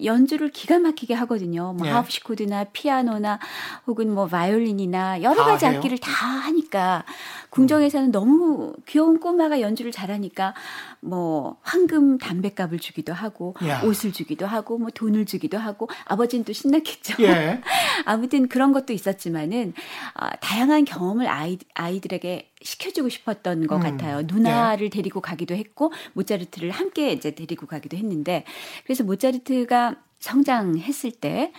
연주를 0.04 0.50
기가 0.50 0.80
막히게 0.80 1.14
하거든요. 1.14 1.74
뭐 1.74 1.88
예. 1.88 1.92
하프시코드나 1.92 2.66
피아노나 2.66 3.40
혹은 3.88 4.14
뭐 4.14 4.28
바이올린이나 4.28 5.22
여러 5.22 5.44
가지 5.46 5.66
해요? 5.66 5.78
악기를 5.78 5.98
다 5.98 6.12
하니까 6.12 7.04
궁정에서는 7.50 8.12
너무 8.12 8.74
귀여운 8.86 9.20
꼬마가 9.20 9.62
연주를 9.62 9.92
잘하니까 9.92 10.54
뭐 11.00 11.58
황금 11.62 12.18
담배값을 12.18 12.80
주기도 12.80 13.14
하고 13.14 13.56
야. 13.66 13.82
옷을 13.84 14.12
주기도 14.12 14.46
하고 14.46 14.78
뭐 14.78 14.90
돈을 14.94 15.26
주기도 15.26 15.58
하고 15.58 15.88
아버지는 16.06 16.46
또 16.46 16.54
신났겠죠. 16.54 17.24
예. 17.24 17.62
아무튼 18.06 18.48
그런 18.48 18.72
것도 18.72 18.94
있었지만은 18.94 19.74
어, 20.16 20.28
다양한 20.42 20.86
경험을 20.86 21.28
아이, 21.28 21.58
아이들에게 21.74 22.52
시켜주고 22.62 23.10
싶었던 23.10 23.68
것 23.68 23.78
음. 23.78 23.82
같아요. 23.82 24.22
누나를 24.24 24.86
예. 24.86 24.90
데리고 24.90 25.22
가기도 25.22 25.56
했고 25.56 25.92
모차르트를 26.14 26.72
함께 26.72 27.12
이제 27.12 27.32
데리고 27.32 27.66
가기도 27.66 27.98
했는데 27.98 28.44
그래서 28.84 29.04
모차르트가 29.04 29.96
성장했을 30.20 31.12
때 31.12 31.52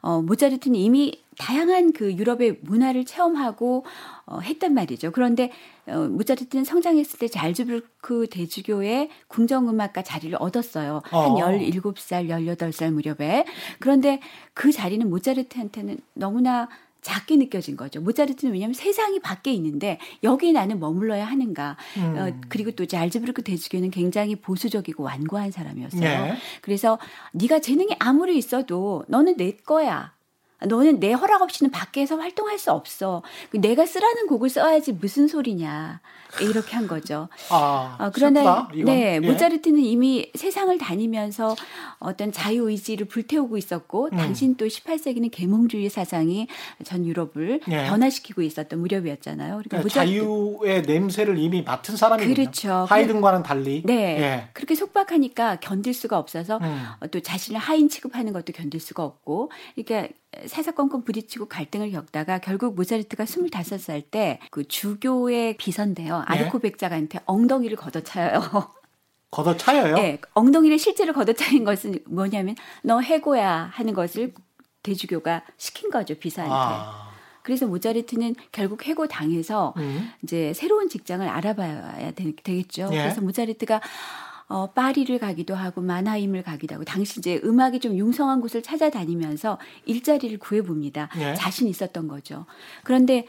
어, 0.00 0.20
모차르트는 0.22 0.76
이미 0.78 1.22
다양한 1.38 1.92
그 1.92 2.12
유럽의 2.12 2.58
문화를 2.62 3.04
체험하고 3.04 3.84
어, 4.26 4.40
했단 4.40 4.74
말이죠. 4.74 5.12
그런데 5.12 5.50
어, 5.86 6.08
모차르트는 6.08 6.64
성장했을 6.64 7.18
때 7.18 7.28
잘즈부르크 7.28 8.28
대주교의 8.30 9.10
궁정음악가 9.28 10.02
자리를 10.02 10.36
얻었어요. 10.40 11.02
어. 11.10 11.20
한 11.20 11.60
17살, 11.60 12.28
18살 12.28 12.92
무렵에. 12.92 13.44
그런데 13.78 14.20
그 14.54 14.72
자리는 14.72 15.08
모차르트한테는 15.08 15.98
너무나 16.14 16.68
작게 17.02 17.36
느껴진 17.36 17.76
거죠. 17.76 18.00
모차르트는 18.00 18.52
왜냐하면 18.54 18.74
세상이 18.74 19.20
밖에 19.20 19.52
있는데 19.52 19.98
여기 20.22 20.52
나는 20.52 20.80
머물러야 20.80 21.26
하는가. 21.26 21.76
음. 21.98 22.16
어, 22.16 22.40
그리고 22.48 22.70
또 22.70 22.86
잘즈부르크 22.86 23.42
대주교는 23.42 23.90
굉장히 23.90 24.36
보수적이고 24.36 25.02
완고한 25.02 25.50
사람이었어요. 25.50 26.00
네. 26.00 26.36
그래서 26.62 26.98
네가 27.32 27.58
재능이 27.58 27.96
아무리 27.98 28.38
있어도 28.38 29.04
너는 29.08 29.36
내 29.36 29.52
거야. 29.52 30.14
너는 30.66 31.00
내 31.00 31.12
허락 31.12 31.42
없이는 31.42 31.70
밖에서 31.70 32.16
활동할 32.16 32.58
수 32.58 32.72
없어. 32.72 33.22
그 33.50 33.60
내가 33.60 33.86
쓰라는 33.86 34.26
곡을 34.26 34.48
써야지 34.48 34.92
무슨 34.92 35.28
소리냐. 35.28 36.00
이렇게 36.40 36.76
한 36.76 36.86
거죠. 36.86 37.28
아, 37.50 37.96
어, 38.00 38.10
그러나 38.14 38.68
네, 38.74 39.16
예. 39.16 39.20
모차르트는 39.20 39.80
이미 39.80 40.30
세상을 40.34 40.76
다니면서 40.78 41.54
어떤 41.98 42.32
자유 42.32 42.70
의지를 42.70 43.06
불태우고 43.06 43.58
있었고 43.58 44.08
음. 44.12 44.16
당신 44.16 44.56
또 44.56 44.66
18세기는 44.66 45.30
계몽주의 45.30 45.90
사상이 45.90 46.46
전 46.84 47.04
유럽을 47.04 47.60
예. 47.68 47.84
변화시키고 47.84 48.42
있었던 48.42 48.80
무렵이었잖아요. 48.80 49.62
그러니까, 49.62 49.82
그러니까 49.82 49.94
자유의 49.94 50.82
냄새를 50.82 51.38
이미 51.38 51.62
맡은 51.62 51.96
사람이군요. 51.96 52.34
그렇죠. 52.34 52.86
하이든과는 52.88 53.42
달리. 53.42 53.82
네. 53.84 53.94
예. 53.94 54.48
그렇게 54.54 54.74
속박하니까 54.74 55.56
견딜 55.56 55.92
수가 55.92 56.18
없어서 56.18 56.58
음. 56.62 56.86
또 57.10 57.20
자신을 57.20 57.60
하인 57.60 57.88
취급하는 57.88 58.32
것도 58.32 58.52
견딜 58.54 58.80
수가 58.80 59.04
없고 59.04 59.50
그러니까 59.74 60.08
사사건건 60.46 61.04
부딪히고 61.04 61.46
갈등을 61.46 61.90
겪다가 61.90 62.38
결국 62.38 62.74
모차르트가 62.74 63.24
25살 63.24 64.04
때 64.10 64.38
그 64.50 64.66
주교의 64.66 65.56
비선데요. 65.56 66.18
네. 66.18 66.24
아르코 66.26 66.58
백작한테 66.58 67.20
엉덩이를 67.26 67.76
걷어차요. 67.76 68.40
걷어차여요? 69.30 69.96
네. 69.96 70.20
엉덩이를 70.34 70.78
실제로 70.78 71.12
걷어차인 71.12 71.64
것은 71.64 71.98
뭐냐면 72.06 72.54
너 72.82 73.00
해고야 73.00 73.70
하는 73.72 73.94
것을 73.94 74.34
대주교가 74.82 75.42
시킨 75.56 75.90
거죠. 75.90 76.14
비서한테. 76.14 76.54
아. 76.54 77.12
그래서 77.42 77.66
모차르트는 77.66 78.36
결국 78.52 78.86
해고 78.86 79.08
당해서 79.08 79.74
음. 79.78 80.12
이제 80.22 80.52
새로운 80.54 80.88
직장을 80.88 81.26
알아봐야 81.26 82.12
되, 82.12 82.32
겠죠 82.32 82.88
예. 82.92 82.98
그래서 82.98 83.20
모차르트가 83.20 83.80
어, 84.52 84.70
파리를 84.70 85.18
가기도 85.18 85.54
하고 85.54 85.80
마나임을 85.80 86.42
가기도 86.42 86.74
하고 86.74 86.84
당시 86.84 87.20
이제 87.20 87.40
음악이 87.42 87.80
좀 87.80 87.96
융성한 87.96 88.42
곳을 88.42 88.62
찾아다니면서 88.62 89.58
일자리를 89.86 90.38
구해봅니다. 90.38 91.08
예. 91.18 91.34
자신 91.34 91.68
있었던 91.68 92.06
거죠. 92.06 92.44
그런데 92.84 93.26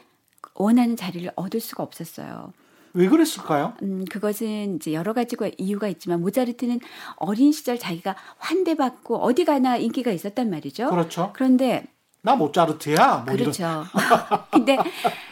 원하는 0.56 0.98
자리를 0.98 1.32
얻을 1.36 1.62
수가 1.62 1.82
없었어요. 1.82 2.52
왜 2.94 3.08
그랬을까요? 3.08 3.74
음, 3.82 4.04
그것은 4.06 4.76
이제 4.76 4.94
여러 4.94 5.14
가지가 5.14 5.50
이유가 5.58 5.88
있지만 5.88 6.20
모차르트는 6.22 6.80
어린 7.16 7.54
시절 7.54 7.80
자기가 7.80 8.16
환대받고 8.38 9.18
어디 9.18 9.46
가나 9.46 9.78
인기가 9.78 10.12
있었단 10.12 10.50
말이죠. 10.50 10.90
그렇죠. 10.90 11.32
그런데 11.34 11.86
나 12.22 12.36
모차르트야. 12.36 13.24
뭐 13.26 13.36
그렇죠. 13.36 13.86
근데 14.52 14.78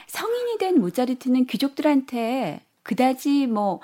성인이 0.07 0.57
된 0.57 0.79
모차르트는 0.79 1.47
귀족들한테 1.47 2.61
그다지 2.83 3.47
뭐 3.47 3.79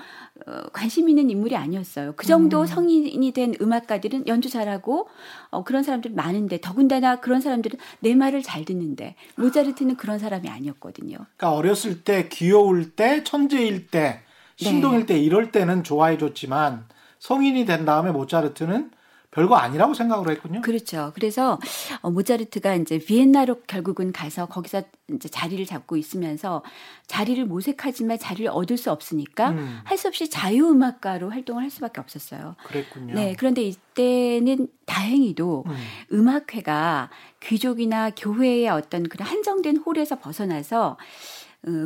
어, 0.46 0.64
관심 0.74 1.10
있는 1.10 1.30
인물이 1.30 1.56
아니었어요. 1.56 2.14
그 2.16 2.26
정도 2.26 2.62
음. 2.62 2.66
성인이 2.66 3.32
된 3.32 3.54
음악가들은 3.62 4.28
연주 4.28 4.50
잘하고 4.50 5.08
어, 5.50 5.64
그런 5.64 5.84
사람들 5.84 6.12
많은데 6.12 6.60
더군다나 6.62 7.20
그런 7.20 7.42
사람들은 7.42 7.80
내 8.00 8.16
말을 8.16 8.42
잘 8.42 8.66
듣는데 8.66 9.16
모차르트는 9.36 9.98
그런 9.98 10.20
사람이 10.20 10.50
아니었거든요. 10.50 11.18
그러니까 11.38 11.52
어렸을 11.54 12.04
때 12.04 12.28
귀여울 12.30 12.92
때 12.92 13.24
천재일 13.24 13.88
때 13.88 14.22
신동일 14.56 15.02
네. 15.02 15.06
때 15.06 15.20
이럴 15.20 15.52
때는 15.52 15.84
좋아해 15.84 16.18
줬지만 16.18 16.86
성인이 17.20 17.66
된 17.66 17.86
다음에 17.86 18.12
모차르트는 18.12 18.92
별거 19.32 19.56
아니라고 19.56 19.94
생각을 19.94 20.30
했군요. 20.32 20.62
그렇죠. 20.62 21.12
그래서 21.14 21.60
어, 22.02 22.10
모차르트가 22.10 22.76
이제 22.76 22.98
비엔나로 22.98 23.62
결국은 23.68 24.12
가서 24.12 24.46
거기서 24.48 24.84
이제 25.14 25.28
자리를 25.30 25.64
잡고 25.66 25.98
있으면서 25.98 26.64
자리를 27.08 27.44
모색하지만 27.46 28.20
자리를 28.20 28.50
얻을 28.50 28.78
수 28.78 28.90
없으니까 28.90 29.50
음. 29.50 29.80
할수 29.84 30.08
없이 30.08 30.30
자유 30.30 30.70
음악가로 30.70 31.30
활동을 31.30 31.62
할 31.62 31.70
수밖에 31.70 32.00
없었어요. 32.00 32.56
그랬군요. 32.66 33.14
네. 33.16 33.36
그런데 33.38 33.64
이때는 33.64 34.70
다행히도 34.86 35.66
음. 36.12 36.28
악회가 36.30 37.10
귀족이나 37.42 38.12
교회의 38.12 38.70
어떤 38.70 39.08
그런 39.08 39.28
한정된 39.28 39.78
홀에서 39.78 40.20
벗어나서 40.20 40.98
어, 40.98 40.98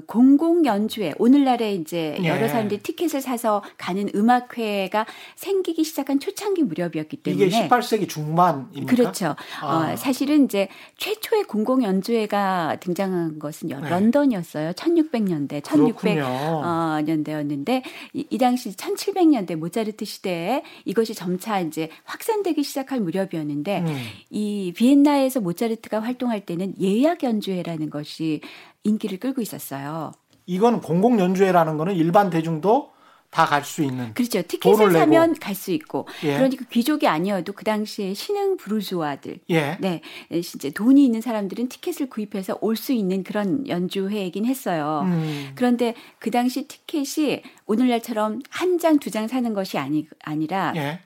공공 0.05 0.65
연주회 0.65 1.13
오늘날에 1.17 1.73
이제 1.73 2.15
예. 2.21 2.27
여러 2.27 2.47
사람들이 2.47 2.81
티켓을 2.81 3.21
사서 3.21 3.63
가는 3.77 4.07
음악회가 4.13 5.07
생기기 5.35 5.83
시작한 5.83 6.19
초창기 6.19 6.61
무렵이었기 6.63 7.17
때문에 7.17 7.45
이게 7.45 7.67
18세기 7.67 8.07
중반입니까? 8.07 8.85
그렇죠. 8.85 9.35
아. 9.61 9.93
어, 9.93 9.95
사실은 9.95 10.45
이제 10.45 10.67
최초의 10.97 11.45
공공 11.45 11.83
연주회가 11.83 12.77
등장한 12.79 13.39
것은 13.39 13.69
네. 13.69 13.89
런던이었어요. 13.89 14.73
1600년대, 14.73 15.61
1600년대였는데 15.61 17.81
이, 18.13 18.27
이 18.29 18.37
당시 18.37 18.75
1700년대 18.75 19.55
모차르트 19.55 20.05
시대에 20.05 20.63
이것이 20.85 21.15
점차 21.15 21.59
이제 21.59 21.89
확산되기 22.03 22.61
시작할 22.61 22.99
무렵이었는데 22.99 23.79
음. 23.79 23.97
이 24.29 24.73
비엔나에서 24.75 25.39
모차르트가 25.39 26.01
활동할 26.01 26.45
때는 26.45 26.75
예약 26.79 27.23
연주회라는 27.23 27.89
것이 27.89 28.41
인기를 28.83 29.19
끌고 29.19 29.41
있었어요. 29.41 30.11
이건 30.45 30.81
공공 30.81 31.19
연주회라는 31.19 31.77
거는 31.77 31.95
일반 31.95 32.29
대중도 32.29 32.91
다 33.29 33.45
갈 33.45 33.63
수 33.63 33.81
있는. 33.81 34.13
그렇죠. 34.13 34.41
티켓을 34.41 34.91
사면 34.91 35.33
갈 35.39 35.55
수 35.55 35.71
있고. 35.71 36.05
예. 36.23 36.33
그러니까 36.35 36.65
귀족이 36.69 37.07
아니어도 37.07 37.53
그 37.53 37.63
당시에 37.63 38.13
신흥 38.13 38.57
부르주아들. 38.57 39.39
예. 39.51 39.77
네. 39.79 40.01
이제 40.31 40.69
돈이 40.71 41.05
있는 41.05 41.21
사람들은 41.21 41.69
티켓을 41.69 42.09
구입해서 42.09 42.57
올 42.59 42.75
수 42.75 42.91
있는 42.91 43.23
그런 43.23 43.65
연주회이긴 43.69 44.43
했어요. 44.45 45.03
음. 45.05 45.51
그런데 45.55 45.93
그 46.19 46.29
당시 46.29 46.67
티켓이 46.67 47.43
오늘날처럼 47.67 48.41
한 48.49 48.77
장, 48.79 48.99
두 48.99 49.09
장 49.09 49.29
사는 49.29 49.53
것이 49.53 49.77
아니, 49.77 50.07
아니라 50.25 50.73
예. 50.75 50.99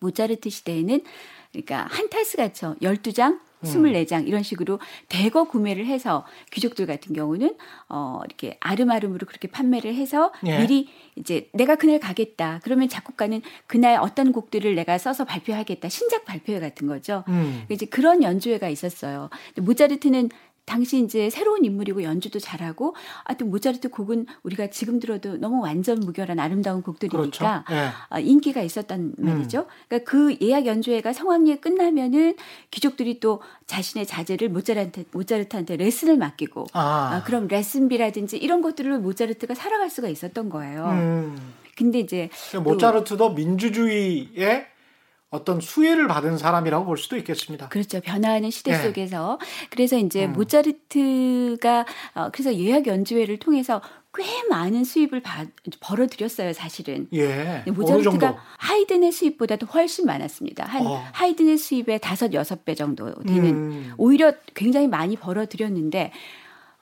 모차르트 0.00 0.50
시대에는 0.50 1.00
그러니까 1.52 1.86
한 1.90 2.08
타스 2.08 2.36
같죠. 2.36 2.76
12장, 2.82 3.38
24장 3.62 4.26
이런 4.26 4.42
식으로 4.42 4.80
대거 5.08 5.44
구매를 5.44 5.86
해서 5.86 6.24
귀족들 6.50 6.86
같은 6.86 7.14
경우는 7.14 7.56
어 7.88 8.20
이렇게 8.24 8.56
아름아름으로 8.60 9.26
그렇게 9.26 9.48
판매를 9.48 9.94
해서 9.94 10.32
예. 10.46 10.58
미리 10.58 10.88
이제 11.16 11.48
내가 11.52 11.76
그날 11.76 12.00
가겠다. 12.00 12.60
그러면 12.64 12.88
작곡가는 12.88 13.40
그날 13.66 13.98
어떤 14.00 14.32
곡들을 14.32 14.74
내가 14.74 14.98
써서 14.98 15.24
발표하겠다. 15.24 15.88
신작 15.88 16.24
발표회 16.24 16.60
같은 16.60 16.86
거죠. 16.86 17.24
음. 17.28 17.64
이제 17.68 17.86
그런 17.86 18.22
연주회가 18.22 18.68
있었어요. 18.68 19.30
모차르트는 19.56 20.30
당시 20.64 21.02
이제 21.02 21.28
새로운 21.28 21.64
인물이고 21.64 22.02
연주도 22.02 22.38
잘하고 22.38 22.94
하여튼 23.24 23.50
모차르트 23.50 23.88
곡은 23.90 24.26
우리가 24.44 24.68
지금 24.68 25.00
들어도 25.00 25.36
너무 25.36 25.60
완전 25.60 25.98
무결한 26.00 26.38
아름다운 26.38 26.82
곡들이니까 26.82 27.64
그렇죠. 27.64 27.64
네. 27.68 28.22
인기가 28.22 28.62
있었단 28.62 29.14
말이죠. 29.18 29.60
음. 29.60 29.66
그러니까 29.88 30.10
그 30.10 30.36
예약 30.40 30.66
연주회가 30.66 31.12
성황리에 31.12 31.56
끝나면은 31.56 32.36
귀족들이 32.70 33.18
또 33.18 33.40
자신의 33.66 34.06
자제를 34.06 34.48
모차르트 34.50 35.04
모차르트한테 35.10 35.76
레슨을 35.76 36.16
맡기고 36.16 36.66
아. 36.72 37.10
아, 37.12 37.22
그럼 37.24 37.48
레슨비라든지 37.48 38.36
이런 38.36 38.62
것들을 38.62 38.98
모차르트가 39.00 39.54
살아갈 39.54 39.90
수가 39.90 40.08
있었던 40.08 40.48
거예요. 40.48 40.86
음. 40.86 41.54
근데 41.76 41.98
이제 41.98 42.28
모차르트도 42.62 43.30
민주주의의 43.30 44.66
어떤 45.32 45.60
수혜를 45.60 46.08
받은 46.08 46.36
사람이라고 46.36 46.84
볼 46.84 46.98
수도 46.98 47.16
있겠습니다. 47.16 47.68
그렇죠. 47.70 48.00
변화하는 48.00 48.50
시대 48.50 48.72
네. 48.72 48.82
속에서 48.82 49.38
그래서 49.70 49.96
이제 49.96 50.26
음. 50.26 50.34
모차르트가 50.34 51.86
어, 52.14 52.28
그래서 52.30 52.54
예약 52.54 52.86
연주회를 52.86 53.38
통해서 53.38 53.80
꽤 54.14 54.24
많은 54.50 54.84
수입을 54.84 55.22
받, 55.22 55.48
벌어들였어요, 55.80 56.52
사실은. 56.52 57.08
예. 57.14 57.64
모차르트가 57.66 58.36
하이든의 58.58 59.10
수입보다도 59.10 59.66
훨씬 59.68 60.04
많았습니다. 60.04 60.66
한 60.66 60.86
어. 60.86 61.02
하이든의 61.12 61.56
수입의 61.56 62.00
다섯 62.00 62.34
여섯 62.34 62.66
배 62.66 62.74
정도 62.74 63.14
되는 63.22 63.44
음. 63.46 63.94
오히려 63.96 64.34
굉장히 64.54 64.86
많이 64.86 65.16
벌어들였는데 65.16 66.12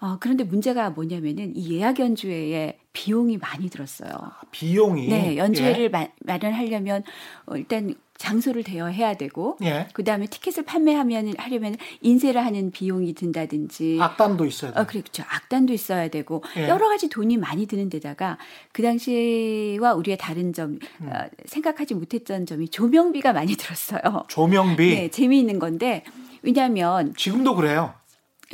어, 0.01 0.17
그런데 0.19 0.45
문제가 0.45 0.91
뭐냐면은 0.91 1.55
이 1.55 1.75
예약 1.75 1.99
연주회에 1.99 2.79
비용이 2.93 3.37
많이 3.37 3.69
들었어요. 3.69 4.11
비용이? 4.51 5.09
네, 5.09 5.37
연주회를 5.37 5.85
예. 5.85 5.89
마, 5.89 6.09
마련하려면 6.21 7.05
어, 7.47 7.57
일단 7.57 7.95
장소를 8.17 8.63
대여해야 8.65 9.15
되고 9.15 9.57
예. 9.63 9.89
그 9.93 10.05
다음에 10.05 10.27
티켓을 10.27 10.65
판매하면 10.65 11.35
하려면 11.39 11.77
인쇄를 12.03 12.45
하는 12.45 12.71
비용이 12.71 13.15
든다든지 13.15 13.99
악단도 14.01 14.45
있어야 14.47 14.73
돼요. 14.73 14.83
어, 14.83 14.87
그렇죠. 14.87 15.23
악단도 15.27 15.73
있어야 15.73 16.09
되고 16.09 16.43
예. 16.57 16.69
여러 16.69 16.89
가지 16.89 17.09
돈이 17.09 17.37
많이 17.37 17.67
드는 17.67 17.89
데다가 17.89 18.39
그 18.73 18.83
당시와 18.83 19.95
우리의 19.95 20.19
다른 20.19 20.53
점 20.53 20.79
음. 21.01 21.09
어, 21.09 21.29
생각하지 21.47 21.95
못했던 21.95 22.47
점이 22.47 22.69
조명비가 22.69 23.33
많이 23.33 23.55
들었어요. 23.57 24.25
조명비. 24.29 24.95
네, 24.95 25.09
재미있는 25.09 25.59
건데 25.59 26.05
왜냐하면 26.43 27.15
지금도 27.17 27.55
그래요. 27.55 27.95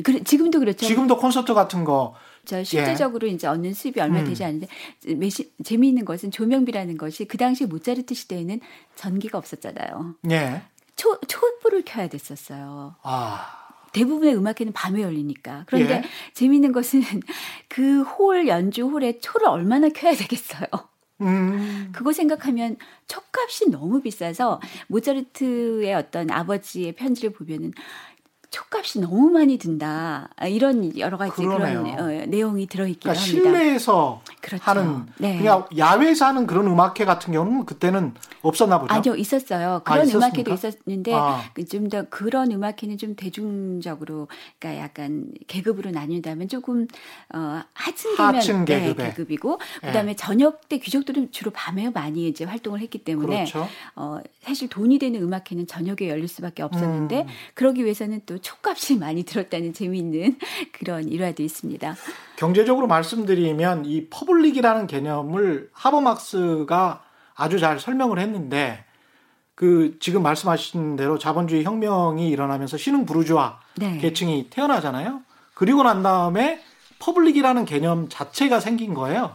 그, 0.03 0.23
지금도 0.23 0.59
그렇죠. 0.59 0.85
지금도 0.85 1.17
콘서트 1.17 1.53
같은 1.53 1.83
거 1.83 2.15
저 2.47 2.63
실제적으로 2.63 3.27
예. 3.27 3.31
이제 3.33 3.45
얻는 3.45 3.73
수입이 3.73 3.99
얼마 3.99 4.21
음. 4.21 4.25
되지 4.25 4.45
않는데 4.45 4.67
매시, 5.17 5.51
재미있는 5.63 6.05
것은 6.05 6.31
조명비라는 6.31 6.97
것이 6.97 7.25
그 7.25 7.37
당시 7.37 7.65
모차르트 7.65 8.15
시대에는 8.15 8.61
전기가 8.95 9.37
없었잖아요. 9.37 10.15
예. 10.31 10.61
초 10.95 11.19
촛불을 11.27 11.83
켜야 11.85 12.07
됐었어요. 12.07 12.95
아. 13.03 13.53
대부분의 13.91 14.35
음악회는 14.35 14.73
밤에 14.73 15.01
열리니까. 15.01 15.65
그런데 15.67 15.95
예. 15.95 16.03
재미있는 16.33 16.71
것은 16.71 17.01
그 17.67 18.03
홀 18.03 18.47
연주 18.47 18.87
홀에 18.87 19.19
초를 19.19 19.47
얼마나 19.47 19.89
켜야 19.89 20.15
되겠어요. 20.15 20.67
음. 21.21 21.89
그거 21.91 22.13
생각하면 22.13 22.77
촉값이 23.07 23.71
너무 23.71 24.01
비싸서 24.01 24.61
모차르트의 24.87 25.93
어떤 25.95 26.31
아버지의 26.31 26.93
편지를 26.93 27.31
보면은 27.31 27.73
촉값이 28.57 28.99
너무 28.99 29.29
많이 29.29 29.57
든다. 29.57 30.29
아, 30.35 30.47
이런 30.47 30.97
여러 30.97 31.17
가지 31.17 31.31
그러네요. 31.31 31.83
그런 31.83 31.99
어, 31.99 32.25
내용이 32.25 32.65
들어있긴 32.65 33.11
그러니까 33.11 33.23
합니다. 33.23 33.49
실내에서 33.49 34.21
그렇죠. 34.41 34.63
하는 34.63 35.05
네. 35.17 35.37
그냥 35.37 35.65
야외에서 35.77 36.25
하는 36.25 36.47
그런 36.47 36.65
음악회 36.65 37.05
같은 37.05 37.33
경우는 37.33 37.65
그때는 37.65 38.13
없었나 38.41 38.79
보죠. 38.79 38.93
아니요, 38.93 39.15
있었어요. 39.15 39.73
아, 39.73 39.79
그런 39.79 40.09
아, 40.09 40.11
음악회도 40.11 40.53
있었는데 40.53 41.13
아. 41.13 41.41
그 41.53 41.65
좀더 41.65 42.05
그런 42.09 42.51
음악회는 42.51 42.97
좀 42.97 43.15
대중적으로 43.15 44.27
그러니까 44.57 44.83
약간 44.83 45.31
계급으로 45.47 45.91
나뉜다면 45.91 46.47
조금 46.47 46.87
어 47.33 47.61
하층 47.73 48.15
하층 48.17 48.65
네, 48.65 48.93
계급이고 48.95 49.59
그다음에 49.81 50.13
네. 50.13 50.15
저녁 50.15 50.67
때 50.67 50.79
귀족들은 50.79 51.31
주로 51.31 51.51
밤에 51.51 51.89
많이 51.91 52.27
이제 52.27 52.43
활동을 52.43 52.79
했기 52.79 53.03
때문에 53.03 53.45
그렇죠. 53.45 53.67
어 53.95 54.19
사실 54.41 54.67
돈이 54.67 54.97
되는 54.97 55.21
음악회는 55.21 55.67
저녁에 55.67 56.09
열릴 56.09 56.27
수밖에 56.27 56.63
없었는데 56.63 57.21
음. 57.21 57.27
그러기 57.53 57.83
위해서는 57.83 58.21
또 58.25 58.39
초값이 58.47 58.97
많이 58.97 59.23
들었다는 59.23 59.73
재미있는 59.73 60.37
그런 60.71 61.07
일화도 61.07 61.43
있습니다. 61.43 61.95
경제적으로 62.37 62.87
말씀드리면 62.87 63.85
이 63.85 64.07
public이라는 64.09 64.87
개념을 64.87 65.69
하버마스가 65.73 67.03
아주 67.35 67.59
잘 67.59 67.79
설명을 67.79 68.19
했는데 68.19 68.85
그 69.53 69.97
지금 69.99 70.23
말씀하신 70.23 70.95
대로 70.95 71.17
자본주의 71.17 71.63
혁명이 71.63 72.29
일어나면서 72.29 72.77
신흥 72.77 73.05
부르주아 73.05 73.59
네. 73.75 73.97
계층이 73.97 74.49
태어나잖아요. 74.49 75.21
그리고 75.53 75.83
난 75.83 76.03
다음에 76.03 76.61
public이라는 76.99 77.65
개념 77.65 78.07
자체가 78.07 78.59
생긴 78.59 78.93
거예요. 78.93 79.33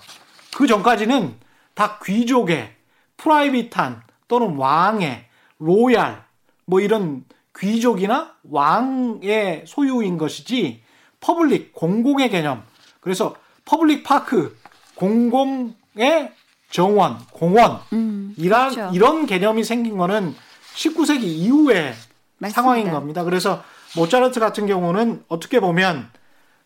그 0.57 0.67
전까지는 0.67 1.35
다 1.75 1.99
귀족의 2.05 2.75
private한 3.17 4.03
또는 4.29 4.57
왕의 4.57 5.27
royal 5.59 6.25
뭐 6.65 6.81
이런 6.81 7.25
귀족이나 7.59 8.35
왕의 8.51 9.65
소유인 9.67 10.19
것이지 10.19 10.83
public 11.21 11.73
공공의 11.73 12.31
개념. 12.31 12.63
그래서 13.01 13.35
public 13.65 14.05
park 14.05 14.57
공공의 14.95 16.33
정원, 16.71 17.19
공원 17.33 17.81
음, 17.93 18.35
이런 18.39 18.71
그렇죠. 18.71 18.95
이런 18.95 19.27
개념이 19.27 19.63
생긴 19.63 19.97
거는 19.99 20.35
19세기 20.75 21.23
이후의 21.23 21.95
맞습니다. 22.39 22.49
상황인 22.51 22.91
겁니다. 22.91 23.25
그래서 23.25 23.63
모차르트 23.97 24.41
같은 24.41 24.67
경우는 24.67 25.25
어떻게 25.29 25.61
보면 25.61 26.11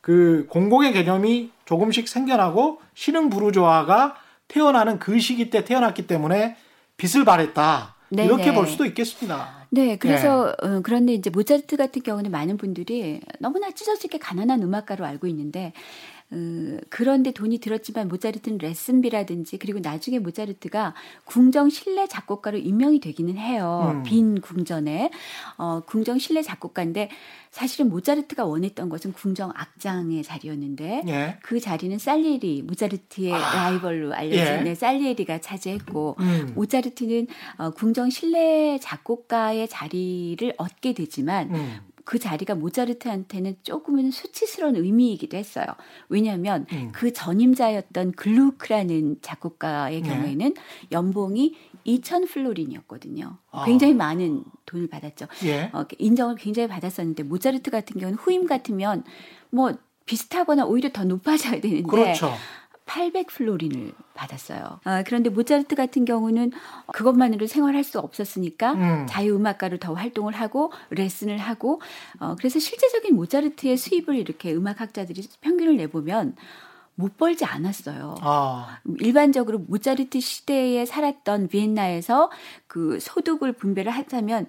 그 0.00 0.46
공공의 0.48 0.92
개념이 0.92 1.50
조금씩 1.64 2.08
생겨나고 2.08 2.80
신흥 2.94 3.28
부르조아가 3.28 4.14
태어나는 4.48 5.00
그 5.00 5.18
시기 5.18 5.50
때 5.50 5.64
태어났기 5.64 6.06
때문에 6.06 6.56
빛을 6.96 7.24
발했다. 7.24 7.96
네네. 8.10 8.26
이렇게 8.26 8.54
볼 8.54 8.68
수도 8.68 8.84
있겠습니다. 8.84 9.65
네, 9.76 9.96
그래서 9.96 10.56
네. 10.62 10.68
어, 10.68 10.80
그런데 10.82 11.12
이제 11.12 11.28
모차르트 11.28 11.76
같은 11.76 12.02
경우는 12.02 12.30
많은 12.30 12.56
분들이 12.56 13.20
너무나 13.40 13.70
찢어지게 13.70 14.16
가난한 14.16 14.62
음악가로 14.62 15.04
알고 15.04 15.26
있는데 15.26 15.74
어, 16.30 16.78
그런데 16.90 17.30
돈이 17.30 17.58
들었지만 17.58 18.08
모차르트는 18.08 18.58
레슨비라든지 18.58 19.58
그리고 19.58 19.78
나중에 19.78 20.18
모차르트가 20.18 20.94
궁정 21.24 21.70
실내 21.70 22.06
작곡가로 22.08 22.58
임명이 22.58 23.00
되기는 23.00 23.36
해요. 23.36 23.92
음. 23.94 24.02
빈 24.02 24.40
궁전에 24.40 25.10
어, 25.56 25.80
궁정 25.86 26.18
실내 26.18 26.42
작곡가인데 26.42 27.10
사실은 27.50 27.88
모차르트가 27.88 28.44
원했던 28.44 28.88
것은 28.88 29.12
궁정 29.12 29.52
악장의 29.54 30.22
자리였는데 30.24 31.04
예. 31.06 31.38
그 31.42 31.60
자리는 31.60 31.96
살리에리 31.98 32.62
모차르트의 32.62 33.32
아. 33.32 33.70
라이벌로 33.70 34.12
알려진 34.12 34.66
예. 34.66 34.74
살리에리가 34.74 35.38
차지했고 35.38 36.16
음. 36.18 36.52
모차르트는 36.54 37.28
어, 37.58 37.70
궁정 37.70 38.10
실내 38.10 38.78
작곡가의 38.80 39.68
자리를 39.68 40.52
얻게 40.58 40.92
되지만 40.92 41.54
음. 41.54 41.80
그 42.06 42.20
자리가 42.20 42.54
모차르트한테는 42.54 43.56
조금은 43.64 44.12
수치스러운 44.12 44.76
의미이기도 44.76 45.36
했어요. 45.36 45.66
왜냐하면 46.08 46.64
음. 46.70 46.90
그 46.92 47.12
전임자였던 47.12 48.12
글루크라는 48.12 49.16
작곡가의 49.22 50.02
네. 50.02 50.08
경우에는 50.08 50.54
네. 50.54 50.62
연봉이 50.92 51.56
2천 51.84 52.30
플로린이었거든요. 52.30 53.38
아. 53.50 53.64
굉장히 53.64 53.92
많은 53.94 54.44
돈을 54.66 54.86
받았죠. 54.86 55.26
예. 55.46 55.68
어, 55.72 55.84
인정을 55.98 56.36
굉장히 56.36 56.68
받았었는데 56.68 57.24
모차르트 57.24 57.72
같은 57.72 57.98
경우는 58.00 58.16
후임 58.16 58.46
같으면 58.46 59.02
뭐 59.50 59.74
비슷하거나 60.04 60.64
오히려 60.64 60.90
더 60.92 61.02
높아져야 61.02 61.60
되는데 61.60 61.88
그렇죠. 61.88 62.32
800 62.86 63.26
플로린을 63.26 63.92
받았어요. 64.14 64.80
아, 64.84 65.02
그런데 65.02 65.28
모차르트 65.28 65.74
같은 65.74 66.04
경우는 66.04 66.52
그것만으로 66.92 67.46
생활할 67.46 67.84
수 67.84 67.98
없었으니까 67.98 68.72
음. 68.72 69.06
자유음악가로 69.08 69.78
더 69.78 69.92
활동을 69.92 70.32
하고 70.34 70.72
레슨을 70.90 71.36
하고 71.38 71.82
어, 72.20 72.36
그래서 72.38 72.58
실제적인 72.58 73.14
모차르트의 73.14 73.76
수입을 73.76 74.16
이렇게 74.16 74.54
음악학자들이 74.54 75.28
평균을 75.40 75.76
내보면 75.76 76.36
못 76.94 77.18
벌지 77.18 77.44
않았어요. 77.44 78.14
아. 78.22 78.78
일반적으로 79.00 79.58
모차르트 79.58 80.18
시대에 80.20 80.86
살았던 80.86 81.48
비엔나에서 81.48 82.30
그 82.66 82.98
소득을 83.00 83.52
분배를 83.52 83.92
하자면 83.92 84.48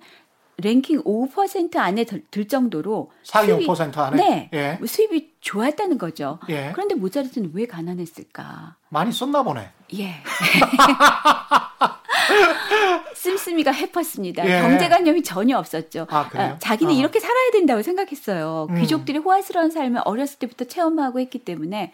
랭킹 0.57 1.03
5% 1.03 1.77
안에 1.77 2.03
들, 2.05 2.23
들 2.31 2.47
정도로 2.47 3.11
상위 3.23 3.49
5% 3.49 3.97
안에 3.97 4.17
네 4.17 4.49
예. 4.53 4.79
수입이 4.85 5.33
좋았다는 5.39 5.97
거죠. 5.99 6.39
예. 6.49 6.71
그런데 6.73 6.95
모차르트는 6.95 7.51
왜 7.53 7.67
가난했을까? 7.67 8.75
많이 8.89 9.11
썼나 9.11 9.43
보네. 9.43 9.69
예. 9.99 10.15
씀씀이가 13.13 13.71
해팠습니다. 13.71 14.45
예. 14.45 14.61
경제관념이 14.61 15.23
전혀 15.23 15.57
없었죠. 15.57 16.07
아, 16.09 16.29
아, 16.33 16.57
자기는 16.59 16.93
어. 16.93 16.97
이렇게 16.97 17.19
살아야 17.19 17.51
된다고 17.51 17.81
생각했어요. 17.81 18.67
음. 18.69 18.81
귀족들이 18.81 19.17
호화스러운 19.17 19.71
삶을 19.71 20.01
어렸을 20.05 20.39
때부터 20.39 20.65
체험하고 20.65 21.19
했기 21.19 21.39
때문에 21.39 21.91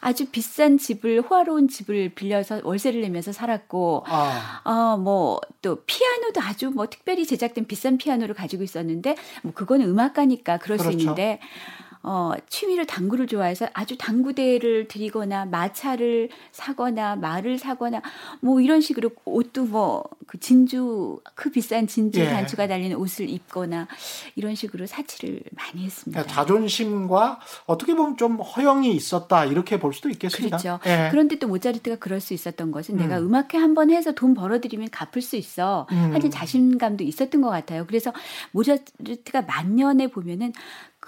아주 0.00 0.26
비싼 0.26 0.78
집을 0.78 1.22
호화로운 1.22 1.68
집을 1.68 2.10
빌려서 2.14 2.60
월세를 2.64 3.00
내면서 3.00 3.32
살았고, 3.32 4.04
아. 4.06 4.60
어, 4.64 4.96
뭐 4.96 5.40
또 5.62 5.78
피아노도 5.86 6.40
아주 6.42 6.70
뭐 6.70 6.88
특별히 6.88 7.24
제작된 7.24 7.66
비싼 7.66 7.96
피아노를 7.96 8.34
가지고 8.34 8.64
있었는데, 8.64 9.16
뭐 9.42 9.52
그거는 9.54 9.86
음악가니까 9.86 10.58
그럴 10.58 10.76
그렇죠. 10.76 10.98
수 10.98 11.00
있는데. 11.00 11.38
어, 12.02 12.32
취미를 12.48 12.86
당구를 12.86 13.26
좋아해서 13.26 13.68
아주 13.74 13.96
당구대를 13.96 14.88
드리거나 14.88 15.46
마차를 15.46 16.30
사거나 16.50 17.16
말을 17.16 17.58
사거나 17.58 18.02
뭐 18.40 18.60
이런 18.60 18.80
식으로 18.80 19.10
옷도 19.24 19.64
뭐 19.64 20.04
그 20.32 20.40
진주 20.40 21.20
그 21.34 21.50
비싼 21.50 21.86
진주 21.86 22.20
예. 22.20 22.24
단추가 22.24 22.66
달린 22.66 22.94
옷을 22.94 23.28
입거나 23.28 23.86
이런 24.34 24.54
식으로 24.54 24.86
사치를 24.86 25.42
많이 25.54 25.84
했습니다. 25.84 26.22
그러니까 26.22 26.34
자존심과 26.34 27.38
어떻게 27.66 27.94
보면 27.94 28.16
좀 28.16 28.40
허영이 28.40 28.96
있었다 28.96 29.44
이렇게 29.44 29.78
볼 29.78 29.92
수도 29.92 30.08
있겠습니다. 30.08 30.56
그렇죠. 30.56 30.80
예. 30.86 31.08
그런데 31.10 31.38
또 31.38 31.48
모차르트가 31.48 31.96
그럴 31.96 32.18
수 32.20 32.32
있었던 32.32 32.70
것은 32.72 32.94
음. 32.94 33.00
내가 33.00 33.18
음악회 33.18 33.58
한 33.58 33.72
번 33.72 33.90
해서 33.90 34.12
돈 34.12 34.32
벌어들이면 34.34 34.88
갚을 34.90 35.22
수 35.22 35.36
있어 35.36 35.86
음. 35.92 36.14
하는 36.14 36.30
자신감도 36.30 37.04
있었던 37.04 37.40
것 37.42 37.48
같아요. 37.50 37.86
그래서 37.86 38.12
모차르트가 38.52 39.42
만년에 39.42 40.08
보면은 40.08 40.52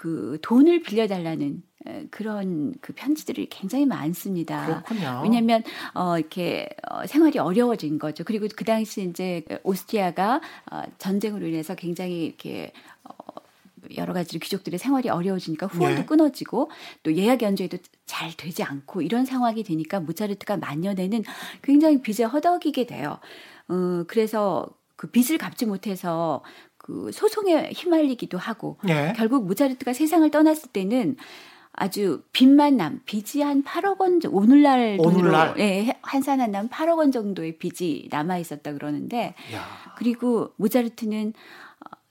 그 0.05 0.37
돈을 0.43 0.83
빌려달라는 0.83 1.63
그런 2.11 2.75
그 2.79 2.93
편지들이 2.93 3.47
굉장히 3.49 3.87
많습니다. 3.87 4.83
그렇군요. 4.83 5.21
왜냐하면 5.23 5.63
어 5.95 6.19
이렇게 6.19 6.69
어, 6.91 7.07
생활이 7.07 7.39
어려워진 7.39 7.97
거죠. 7.97 8.23
그리고 8.23 8.47
그 8.55 8.63
당시 8.65 9.01
이제 9.01 9.43
오스트리아가 9.63 10.41
어, 10.71 10.83
전쟁으로 10.99 11.47
인해서 11.47 11.73
굉장히 11.73 12.25
이렇게 12.25 12.71
어, 13.03 13.13
여러 13.97 14.13
가지 14.13 14.37
귀족들의 14.37 14.77
생활이 14.77 15.09
어려워지니까 15.09 15.65
후원도 15.65 16.01
네. 16.01 16.05
끊어지고 16.05 16.69
또 17.01 17.15
예약 17.15 17.41
연주에도 17.41 17.79
잘 18.05 18.31
되지 18.37 18.61
않고 18.61 19.01
이런 19.01 19.25
상황이 19.25 19.63
되니까 19.63 19.99
모차르트가 20.01 20.57
만년에는 20.57 21.23
굉장히 21.63 22.03
빚에 22.03 22.25
허덕이게 22.25 22.85
돼요. 22.85 23.17
어 23.69 24.03
그래서 24.05 24.69
그 24.95 25.07
빚을 25.07 25.37
갚지 25.37 25.65
못해서 25.65 26.43
그 26.85 27.09
소송에 27.11 27.71
휘말리기도 27.75 28.37
하고 28.37 28.77
네. 28.83 29.11
결국 29.15 29.47
모차르트가 29.47 29.91
세상을 29.91 30.29
떠났을 30.29 30.69
때는 30.69 31.17
아주 31.71 32.21
빚만 32.31 32.77
남 32.77 33.01
빚이 33.05 33.41
한 33.41 33.63
8억 33.63 33.99
원 33.99 34.21
오늘날 34.29 34.97
돈으로 34.97 35.19
오늘날? 35.19 35.55
예, 35.57 35.97
한산한 36.03 36.51
남 36.51 36.69
8억 36.69 36.99
원 36.99 37.11
정도의 37.11 37.57
빚이 37.57 38.07
남아 38.11 38.37
있었다 38.37 38.73
그러는데 38.73 39.33
야. 39.55 39.65
그리고 39.97 40.53
모차르트는 40.57 41.33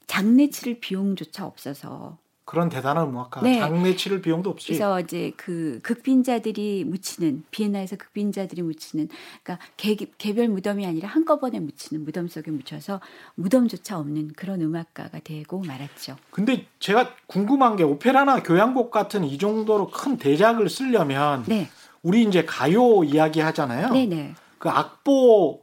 장례 0.09 0.51
치를 0.51 0.81
비용조차 0.81 1.47
없어서 1.47 2.19
그런 2.45 2.69
대단한 2.69 3.09
음악가. 3.09 3.41
네. 3.41 3.59
장례 3.59 3.97
치를 3.97 4.21
비용도 4.21 4.51
없이. 4.51 4.69
그래서 4.69 5.01
이제 5.01 5.33
그 5.37 5.81
극빈자들이 5.83 6.85
묻히는 6.85 7.45
비엔나에서 7.51 7.97
극빈자들이 7.97 8.61
묻히는 8.63 9.09
그러니까 9.43 9.67
개, 9.77 9.97
개별 10.19 10.49
무덤이 10.49 10.87
아니라 10.87 11.09
한꺼번에 11.09 11.59
묻히는 11.59 12.05
무덤 12.05 12.29
속에 12.29 12.51
묻혀서 12.51 13.01
무덤조차 13.37 13.99
없는 13.99 14.35
그런 14.37 14.61
음악가가 14.61 15.21
되고 15.25 15.61
말았죠. 15.61 16.17
근데 16.31 16.67
제가 16.81 17.15
궁금한 17.27 17.77
게 17.77 17.83
오페라나 17.83 18.43
교향곡 18.43 18.91
같은 18.91 19.25
이 19.25 19.39
정도로 19.39 19.89
큰 19.89 20.19
대작을 20.19 20.69
쓰려면 20.69 21.45
네. 21.47 21.69
우리 22.03 22.23
이제 22.25 22.45
가요 22.45 23.05
이야기 23.05 23.41
하잖아요. 23.41 23.91
네네. 23.91 24.35
그 24.59 24.69
악보 24.69 25.63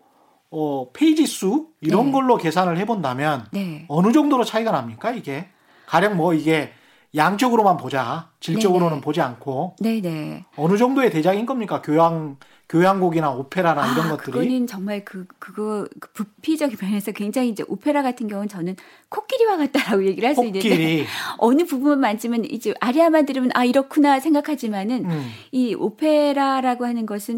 어, 0.49 0.91
페이지 0.91 1.27
수 1.27 1.69
이런 1.79 2.07
네. 2.07 2.11
걸로 2.11 2.37
계산을 2.37 2.77
해본다면 2.77 3.47
네. 3.51 3.85
어느 3.87 4.11
정도로 4.11 4.43
차이가 4.43 4.71
납니까 4.71 5.11
이게? 5.11 5.47
가령 5.91 6.15
뭐 6.15 6.33
이게 6.33 6.71
양적으로만 7.13 7.75
보자 7.75 8.29
질적으로는 8.39 8.91
네네. 8.91 9.01
보지 9.01 9.19
않고 9.19 9.75
네네. 9.81 10.45
어느 10.55 10.77
정도의 10.77 11.11
대작인 11.11 11.45
겁니까 11.45 11.81
교양 11.81 12.37
교향곡이나 12.69 13.29
오페라나 13.31 13.83
아, 13.83 13.91
이런 13.91 14.07
것들이 14.07 14.31
그거는 14.31 14.67
정말 14.67 15.03
그 15.03 15.25
그거 15.37 15.85
그 15.99 16.13
부피적인 16.13 16.77
면에서 16.81 17.11
굉장히 17.11 17.49
이제 17.49 17.65
오페라 17.67 18.01
같은 18.03 18.29
경우는 18.29 18.47
저는 18.47 18.77
코끼리와 19.09 19.57
같다라고 19.57 20.05
얘기를 20.05 20.29
할 20.29 20.35
수 20.35 20.45
있는데 20.45 21.05
어느 21.37 21.65
부분만 21.65 21.99
만지면 21.99 22.45
이제 22.45 22.73
아리아만 22.79 23.25
들으면 23.25 23.51
아 23.53 23.65
이렇구나 23.65 24.21
생각하지만은 24.21 25.03
음. 25.11 25.29
이 25.51 25.75
오페라라고 25.75 26.85
하는 26.85 27.05
것은 27.05 27.37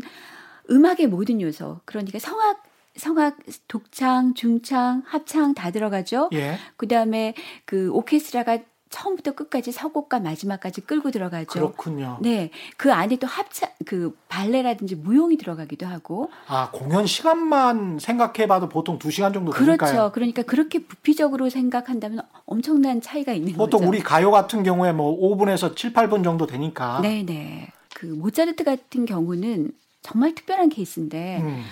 음악의 0.70 1.08
모든 1.08 1.42
요소 1.42 1.80
그러니까 1.86 2.20
성악 2.20 2.62
성악 2.96 3.38
독창, 3.68 4.34
중창, 4.34 5.04
합창 5.06 5.54
다 5.54 5.72
들어가죠. 5.72 6.30
예. 6.34 6.58
그다음에 6.78 7.34
그 7.66 7.92
오케스트라가 7.92 8.60
처음부터 8.94 9.32
끝까지 9.32 9.72
서곡과 9.72 10.20
마지막까지 10.20 10.82
끌고 10.82 11.10
들어가죠. 11.10 11.48
그렇군요. 11.48 12.20
네. 12.22 12.52
그 12.78 12.94
안에 12.94 13.16
또 13.16 13.26
합창, 13.26 13.72
그 13.88 14.16
발레라든지 14.30 14.94
무용이 14.96 15.38
들어가기도 15.38 15.88
하고. 15.88 16.30
아, 16.48 16.70
공연 16.72 17.08
시간만 17.08 17.98
생각해 18.00 18.48
봐도 18.48 18.70
보통 18.70 19.00
2시간 19.00 19.34
정도 19.34 19.52
그렇죠. 19.52 19.78
되니까요. 19.86 20.12
그러니까 20.14 20.44
그렇게 20.44 20.86
부피적으로 20.86 21.50
생각한다면 21.50 22.22
엄청난 22.46 23.02
차이가 23.02 23.34
있는 23.34 23.54
보통 23.54 23.66
거죠. 23.66 23.78
보통 23.78 23.90
우리 23.90 24.00
가요 24.02 24.30
같은 24.30 24.62
경우에 24.62 24.92
뭐 24.92 25.20
5분에서 25.20 25.76
7, 25.76 25.94
8분 25.94 26.24
정도 26.24 26.46
되니까. 26.46 27.00
네 27.02 27.24
네. 27.26 27.72
그 27.96 28.06
모차르트 28.06 28.64
같은 28.64 29.06
경우는 29.06 29.72
정말 30.04 30.36
특별한 30.36 30.70
케이스인데, 30.70 31.40
음. 31.42 31.64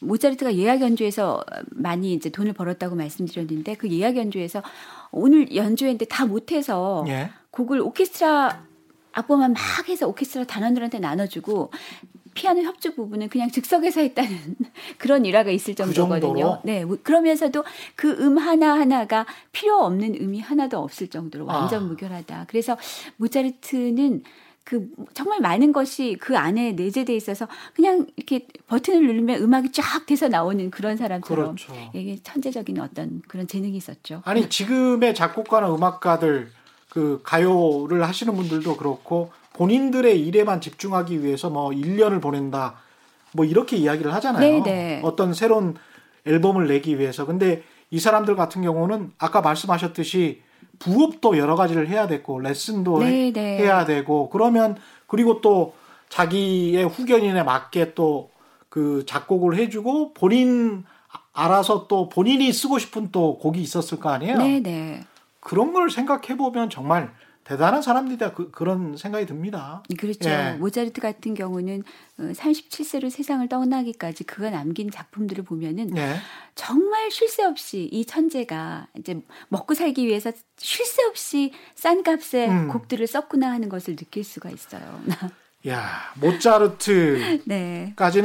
모차르트가 0.00 0.54
예약 0.56 0.80
연주에서 0.80 1.42
많이 1.70 2.12
이제 2.12 2.30
돈을 2.30 2.52
벌었다고 2.52 2.96
말씀드렸는데 2.96 3.74
그 3.74 3.90
예약 3.90 4.16
연주에서 4.16 4.62
오늘 5.10 5.54
연주했는데 5.54 6.06
다 6.06 6.26
못해서 6.26 7.04
예. 7.08 7.30
곡을 7.50 7.80
오케스트라 7.80 8.64
악보만 9.12 9.52
막 9.54 9.88
해서 9.88 10.06
오케스트라 10.06 10.44
단원들한테 10.44 11.00
나눠주고 11.00 11.70
피아노 12.34 12.62
협주 12.62 12.94
부분은 12.94 13.28
그냥 13.30 13.50
즉석에서 13.50 14.00
했다는 14.00 14.38
그런 14.98 15.26
일화가 15.26 15.50
있을 15.50 15.74
그 15.74 15.92
정도거든요. 15.92 16.60
그 16.62 16.66
네, 16.66 16.84
뭐 16.84 16.96
그러면서도 17.02 17.64
그 17.96 18.08
음 18.20 18.38
하나 18.38 18.78
하나가 18.78 19.26
필요 19.50 19.78
없는 19.80 20.16
음이 20.20 20.40
하나도 20.40 20.78
없을 20.78 21.08
정도로 21.08 21.46
완전 21.46 21.82
아. 21.82 21.86
무결하다. 21.86 22.46
그래서 22.48 22.76
모차르트는 23.16 24.22
그 24.68 24.86
정말 25.14 25.40
많은 25.40 25.72
것이 25.72 26.18
그 26.20 26.36
안에 26.36 26.72
내재돼 26.72 27.16
있어서 27.16 27.48
그냥 27.74 28.06
이렇게 28.16 28.46
버튼을 28.66 29.06
누르면 29.06 29.42
음악이 29.42 29.72
쫙 29.72 30.04
돼서 30.04 30.28
나오는 30.28 30.70
그런 30.70 30.98
사람처럼 30.98 31.56
그렇죠. 31.56 31.72
이게 31.94 32.18
천재적인 32.22 32.78
어떤 32.78 33.22
그런 33.26 33.46
재능이 33.46 33.74
있었죠. 33.78 34.20
아니 34.26 34.50
지금의 34.50 35.14
작곡가나 35.14 35.74
음악가들 35.74 36.50
그 36.90 37.22
가요를 37.24 38.06
하시는 38.06 38.36
분들도 38.36 38.76
그렇고 38.76 39.30
본인들의 39.54 40.20
일에만 40.26 40.60
집중하기 40.60 41.24
위해서 41.24 41.48
뭐 41.48 41.70
1년을 41.70 42.20
보낸다. 42.20 42.74
뭐 43.32 43.46
이렇게 43.46 43.78
이야기를 43.78 44.12
하잖아요. 44.12 44.40
네네. 44.40 44.62
네. 44.64 45.00
어떤 45.02 45.32
새로운 45.32 45.76
앨범을 46.26 46.68
내기 46.68 46.98
위해서. 46.98 47.24
근데 47.24 47.62
이 47.90 47.98
사람들 47.98 48.36
같은 48.36 48.60
경우는 48.60 49.12
아까 49.16 49.40
말씀하셨듯이 49.40 50.42
부업도 50.78 51.38
여러 51.38 51.56
가지를 51.56 51.88
해야 51.88 52.06
되고 52.06 52.38
레슨도 52.38 53.00
네네. 53.00 53.32
네. 53.32 53.58
해야 53.58 53.84
되고 53.84 54.28
그러면 54.30 54.76
그리고 55.06 55.40
또 55.40 55.74
자기의 56.08 56.84
후견인에 56.86 57.42
맞게 57.42 57.94
또 57.94 58.30
그 58.68 59.04
작곡을 59.06 59.56
해주고 59.56 60.14
본인 60.14 60.84
알아서 61.32 61.86
또 61.88 62.08
본인이 62.08 62.52
쓰고 62.52 62.78
싶은 62.78 63.10
또 63.10 63.38
곡이 63.38 63.60
있었을 63.60 63.98
거 63.98 64.10
아니에요. 64.10 64.38
네네. 64.38 64.60
네. 64.60 65.04
그런 65.40 65.72
걸 65.72 65.90
생각해 65.90 66.36
보면 66.36 66.68
정말 66.68 67.12
대단한 67.48 67.80
사람들이다 67.80 68.34
그, 68.34 68.62
런 68.62 68.98
생각이 68.98 69.24
듭니다. 69.24 69.82
그렇죠. 69.98 70.28
예. 70.28 70.56
모차르트 70.58 71.00
같은 71.00 71.32
경우는 71.32 71.82
37세로 72.18 73.06
어, 73.06 73.08
세상을 73.08 73.48
떠나기까지 73.48 74.24
그가 74.24 74.50
남긴 74.50 74.90
작품들을 74.90 75.44
보면은 75.44 75.96
예. 75.96 76.16
정말 76.54 77.10
쉴 77.10 77.28
새 77.28 77.44
없이 77.44 77.88
이 77.90 78.04
천재가 78.04 78.88
이제 78.98 79.22
먹고 79.48 79.72
살기 79.72 80.06
위해서 80.06 80.30
쉴 80.58 80.84
새 80.84 81.04
없이 81.04 81.52
싼 81.74 82.02
값의 82.02 82.50
음. 82.50 82.68
곡들을 82.68 83.06
썼구나 83.06 83.50
하는 83.50 83.70
것을 83.70 83.96
느낄 83.96 84.24
수가 84.24 84.50
있어요. 84.50 85.00
야, 85.68 86.12
모차르트까지는 86.20 87.44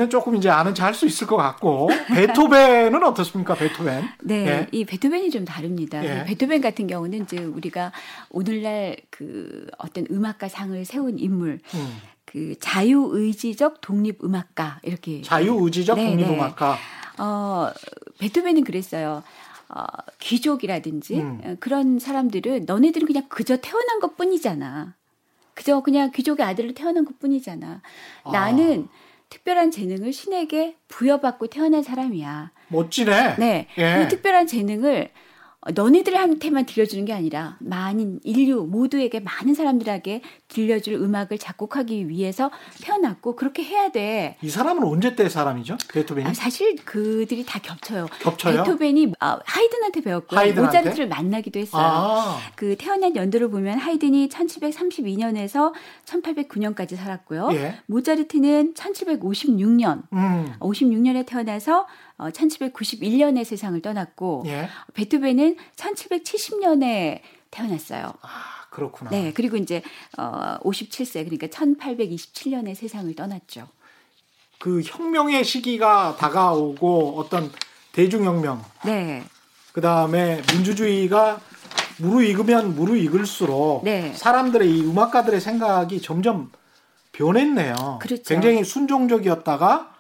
네. 0.05 0.09
조금 0.09 0.35
이제 0.35 0.49
아는 0.49 0.73
체할수 0.73 1.05
있을 1.05 1.27
것 1.27 1.35
같고 1.35 1.89
베토벤은 2.07 3.03
어떻습니까? 3.03 3.55
베토벤? 3.55 4.03
네, 4.23 4.47
예. 4.47 4.67
이 4.71 4.85
베토벤이 4.85 5.29
좀 5.29 5.45
다릅니다. 5.45 6.03
예. 6.03 6.23
베토벤 6.25 6.61
같은 6.61 6.87
경우는 6.87 7.23
이제 7.23 7.37
우리가 7.37 7.91
오늘날 8.29 8.97
그 9.09 9.67
어떤 9.77 10.05
음악가 10.09 10.47
상을 10.47 10.83
세운 10.85 11.19
인물. 11.19 11.59
음. 11.73 11.97
그 12.25 12.55
자유의지적 12.59 13.81
독립음악가 13.81 14.79
이렇게 14.81 15.21
자유의지적 15.21 15.97
네, 15.97 16.09
독립음악가. 16.09 16.71
네. 16.71 17.21
어 17.21 17.71
베토벤은 18.19 18.63
그랬어요. 18.63 19.21
어, 19.69 19.83
귀족이라든지 20.19 21.19
음. 21.19 21.57
그런 21.59 21.99
사람들은 21.99 22.65
너네들은 22.65 23.07
그냥 23.07 23.25
그저 23.29 23.57
태어난 23.57 23.99
것 23.99 24.15
뿐이잖아. 24.17 24.95
그저 25.53 25.81
그냥 25.81 26.11
귀족의 26.11 26.45
아들로 26.45 26.73
태어난 26.73 27.05
것 27.05 27.19
뿐이잖아. 27.19 27.81
아. 28.23 28.31
나는 28.31 28.87
특별한 29.29 29.71
재능을 29.71 30.13
신에게 30.13 30.77
부여받고 30.87 31.47
태어난 31.47 31.81
사람이야. 31.81 32.51
멋지네. 32.67 33.35
네. 33.39 33.67
예. 33.77 33.95
그 33.99 34.07
특별한 34.07 34.47
재능을 34.47 35.09
너네들한테만 35.71 36.65
들려주는 36.65 37.05
게 37.05 37.13
아니라 37.13 37.57
많은 37.59 38.19
인류 38.23 38.65
모두에게 38.65 39.19
많은 39.19 39.53
사람들에게 39.53 40.21
들려줄 40.49 40.95
음악을 40.95 41.37
작곡하기 41.37 42.09
위해서 42.09 42.51
태어났고 42.81 43.35
그렇게 43.35 43.63
해야 43.63 43.89
돼. 43.89 44.37
이 44.41 44.49
사람은 44.49 44.83
언제 44.83 45.15
때 45.15 45.29
사람이죠? 45.29 45.77
베토벤이? 45.91 46.27
아, 46.29 46.33
사실 46.33 46.75
그들이 46.83 47.45
다 47.45 47.59
겹쳐요. 47.59 48.07
겹쳐요? 48.19 48.63
베토벤이 48.63 49.13
아, 49.19 49.39
하이든한테 49.45 50.01
배웠고 50.01 50.35
하이든한테? 50.35 50.77
모차르트를 50.79 51.07
만나기도 51.07 51.59
했어요. 51.59 51.81
아. 51.83 52.39
그 52.55 52.75
태어난 52.77 53.15
연도를 53.15 53.49
보면 53.49 53.77
하이든이 53.77 54.29
1732년에서 54.29 55.73
1809년까지 56.05 56.95
살았고요. 56.95 57.49
예. 57.53 57.79
모차르트는 57.85 58.73
1756년, 58.73 60.03
음. 60.13 60.53
56년에 60.59 61.25
태어나서 61.25 61.87
어, 62.23 62.29
1791년에 62.29 63.43
세상을 63.43 63.81
떠났고 63.81 64.43
예. 64.47 64.69
베토벤은 64.93 65.57
1770년에 65.75 67.19
태어났어요. 67.51 68.13
아, 68.21 68.29
그렇구나. 68.69 69.11
네, 69.11 69.33
그리고 69.33 69.57
이제 69.57 69.83
어 70.17 70.57
57세 70.63 71.25
그러니까 71.25 71.47
1827년에 71.47 72.75
세상을 72.75 73.13
떠났죠. 73.15 73.67
그 74.57 74.81
혁명의 74.81 75.43
시기가 75.43 76.15
다가오고 76.17 77.19
어떤 77.19 77.51
대중혁명. 77.91 78.63
네. 78.85 79.23
그다음에 79.73 80.41
민주주의가 80.53 81.41
무르익으면 81.97 82.75
무르익을수록 82.75 83.83
네. 83.83 84.13
사람들의 84.13 84.69
이 84.69 84.81
음악가들의 84.83 85.41
생각이 85.41 86.01
점점 86.01 86.51
변했네요. 87.11 87.99
그렇죠. 88.01 88.23
굉장히 88.23 88.63
순종적이었다가 88.63 89.92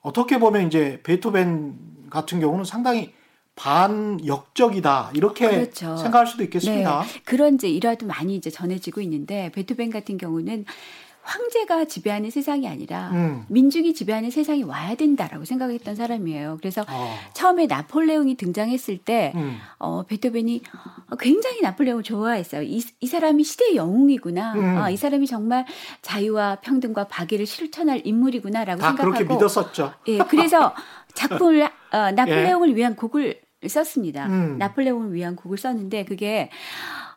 어떻게 0.00 0.38
보면 0.38 0.66
이제 0.66 1.00
베토벤 1.02 2.08
같은 2.10 2.40
경우는 2.40 2.64
상당히 2.64 3.12
반역적이다 3.56 5.10
이렇게 5.14 5.48
그렇죠. 5.48 5.96
생각할 5.96 6.26
수도 6.28 6.44
있겠습니다. 6.44 7.02
네. 7.02 7.20
그런 7.24 7.56
이제 7.56 7.68
일화도 7.68 8.06
많이 8.06 8.36
이제 8.36 8.50
전해지고 8.50 9.00
있는데 9.00 9.50
베토벤 9.52 9.90
같은 9.90 10.16
경우는 10.16 10.64
황제가 11.28 11.84
지배하는 11.84 12.30
세상이 12.30 12.66
아니라 12.66 13.10
음. 13.12 13.44
민중이 13.48 13.92
지배하는 13.92 14.30
세상이 14.30 14.62
와야 14.62 14.94
된다라고 14.94 15.44
생각했던 15.44 15.94
사람이에요. 15.94 16.56
그래서 16.58 16.86
어. 16.88 17.14
처음에 17.34 17.66
나폴레옹이 17.66 18.36
등장했을 18.36 18.96
때 18.96 19.32
음. 19.34 19.58
어, 19.78 20.04
베토벤이 20.04 20.62
굉장히 21.20 21.60
나폴레옹을 21.60 22.02
좋아했어요. 22.02 22.62
이, 22.62 22.82
이 23.00 23.06
사람이 23.06 23.44
시대의 23.44 23.76
영웅이구나. 23.76 24.54
음. 24.54 24.78
아, 24.78 24.90
이 24.90 24.96
사람이 24.96 25.26
정말 25.26 25.66
자유와 26.00 26.60
평등과 26.62 27.08
박애를 27.08 27.44
실천할 27.44 28.00
인물이구나라고 28.04 28.80
생각하고 28.80 29.12
그렇게 29.12 29.24
믿었었죠. 29.24 29.92
예, 30.08 30.18
그래서 30.18 30.74
작품을 31.12 31.62
어, 31.64 32.10
나폴레옹을 32.12 32.70
예. 32.70 32.74
위한 32.76 32.96
곡을 32.96 33.38
썼습니다. 33.66 34.26
음. 34.28 34.56
나폴레옹을 34.56 35.12
위한 35.12 35.36
곡을 35.36 35.58
썼는데 35.58 36.06
그게 36.06 36.48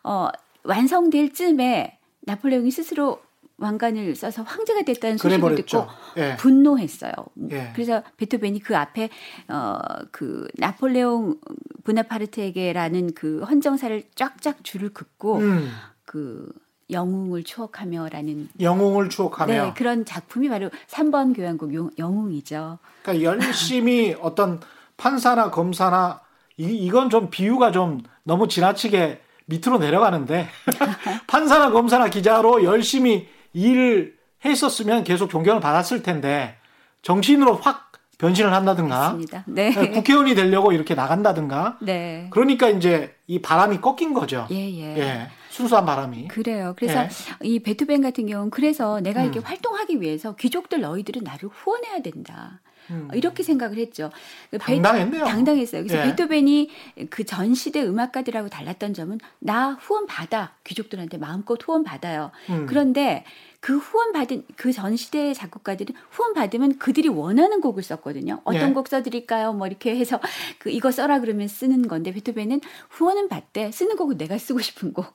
어, 0.04 0.28
완성될 0.64 1.32
즈음에 1.32 1.98
나폴레옹이 2.20 2.70
스스로 2.70 3.20
왕관을 3.62 4.14
써서 4.16 4.42
황제가 4.42 4.82
됐다는 4.82 5.16
소식을 5.16 5.54
듣고 5.54 5.86
예. 6.16 6.36
분노했어요. 6.36 7.12
예. 7.50 7.70
그래서 7.74 8.02
베토벤이 8.16 8.60
그 8.60 8.76
앞에 8.76 9.08
어그 9.48 10.48
나폴레옹 10.58 11.36
보나파르트에게라는 11.84 13.14
그 13.14 13.42
헌정사를 13.42 14.02
쫙쫙 14.14 14.64
줄을 14.64 14.92
긋고 14.92 15.38
음. 15.38 15.70
그 16.04 16.52
영웅을 16.90 17.44
추억하며라는 17.44 18.48
영웅을 18.60 19.08
추억하며 19.08 19.52
네, 19.52 19.72
그런 19.74 20.04
작품이 20.04 20.48
바로 20.48 20.68
3번 20.88 21.34
교향곡 21.34 21.98
영웅이죠. 21.98 22.78
그러니까 23.02 23.24
열심히 23.24 24.14
어떤 24.20 24.60
판사나 24.96 25.50
검사나 25.50 26.20
이, 26.58 26.64
이건 26.64 27.08
좀 27.08 27.30
비유가 27.30 27.70
좀 27.70 28.02
너무 28.24 28.48
지나치게 28.48 29.20
밑으로 29.46 29.78
내려가는데 29.78 30.48
판사나 31.26 31.70
검사나 31.70 32.08
기자로 32.08 32.64
열심히 32.64 33.28
일을 33.52 34.16
했었으면 34.44 35.04
계속 35.04 35.28
존경을 35.28 35.60
받았을 35.60 36.02
텐데 36.02 36.56
정신으로 37.02 37.56
확 37.56 37.92
변신을 38.18 38.52
한다든가 38.52 39.18
네. 39.46 39.70
네. 39.70 39.90
국회의원이 39.90 40.36
되려고 40.36 40.72
이렇게 40.72 40.94
나간다든가 40.94 41.78
네. 41.80 42.28
그러니까 42.30 42.68
이제 42.68 43.16
이 43.26 43.42
바람이 43.42 43.80
꺾인 43.80 44.14
거죠. 44.14 44.46
예, 44.52 44.70
예. 44.70 44.96
예. 44.96 45.28
순수한 45.50 45.84
바람이. 45.84 46.28
그래요. 46.28 46.74
그래서 46.76 47.02
예. 47.02 47.08
이 47.42 47.58
베토벤 47.58 48.00
같은 48.00 48.26
경우는 48.26 48.50
그래서 48.50 49.00
내가 49.00 49.22
이렇게 49.22 49.40
음. 49.40 49.44
활동하기 49.44 50.00
위해서 50.00 50.36
귀족들 50.36 50.80
너희들은 50.80 51.24
나를 51.24 51.48
후원해야 51.52 52.00
된다. 52.00 52.60
음. 52.92 53.08
이렇게 53.14 53.42
생각을 53.42 53.78
했죠. 53.78 54.10
그 54.50 54.58
당당했네요. 54.58 55.24
당당했어요. 55.24 55.82
그래서 55.82 55.98
예. 56.00 56.10
베토벤이 56.10 56.70
그 57.10 57.24
전 57.24 57.54
시대 57.54 57.82
음악가들하고 57.82 58.48
달랐던 58.50 58.94
점은 58.94 59.18
나 59.38 59.72
후원 59.80 60.06
받아 60.06 60.54
귀족들한테 60.64 61.16
마음껏 61.18 61.58
후원 61.62 61.82
받아요. 61.82 62.30
음. 62.50 62.66
그런데 62.66 63.24
그 63.60 63.78
후원 63.78 64.12
받은 64.12 64.44
그 64.56 64.72
전 64.72 64.96
시대의 64.96 65.34
작곡가들은 65.34 65.94
후원 66.10 66.34
받으면 66.34 66.78
그들이 66.78 67.08
원하는 67.08 67.60
곡을 67.60 67.82
썼거든요. 67.82 68.40
어떤 68.44 68.70
예. 68.70 68.72
곡 68.74 68.88
써드릴까요? 68.88 69.52
뭐 69.52 69.66
이렇게 69.66 69.96
해서 69.96 70.20
그 70.58 70.70
이거 70.70 70.90
써라 70.90 71.20
그러면 71.20 71.48
쓰는 71.48 71.88
건데 71.88 72.12
베토벤은 72.12 72.60
후원은 72.90 73.28
받되 73.28 73.70
쓰는 73.72 73.96
곡은 73.96 74.18
내가 74.18 74.36
쓰고 74.38 74.60
싶은 74.60 74.92
곡. 74.92 75.12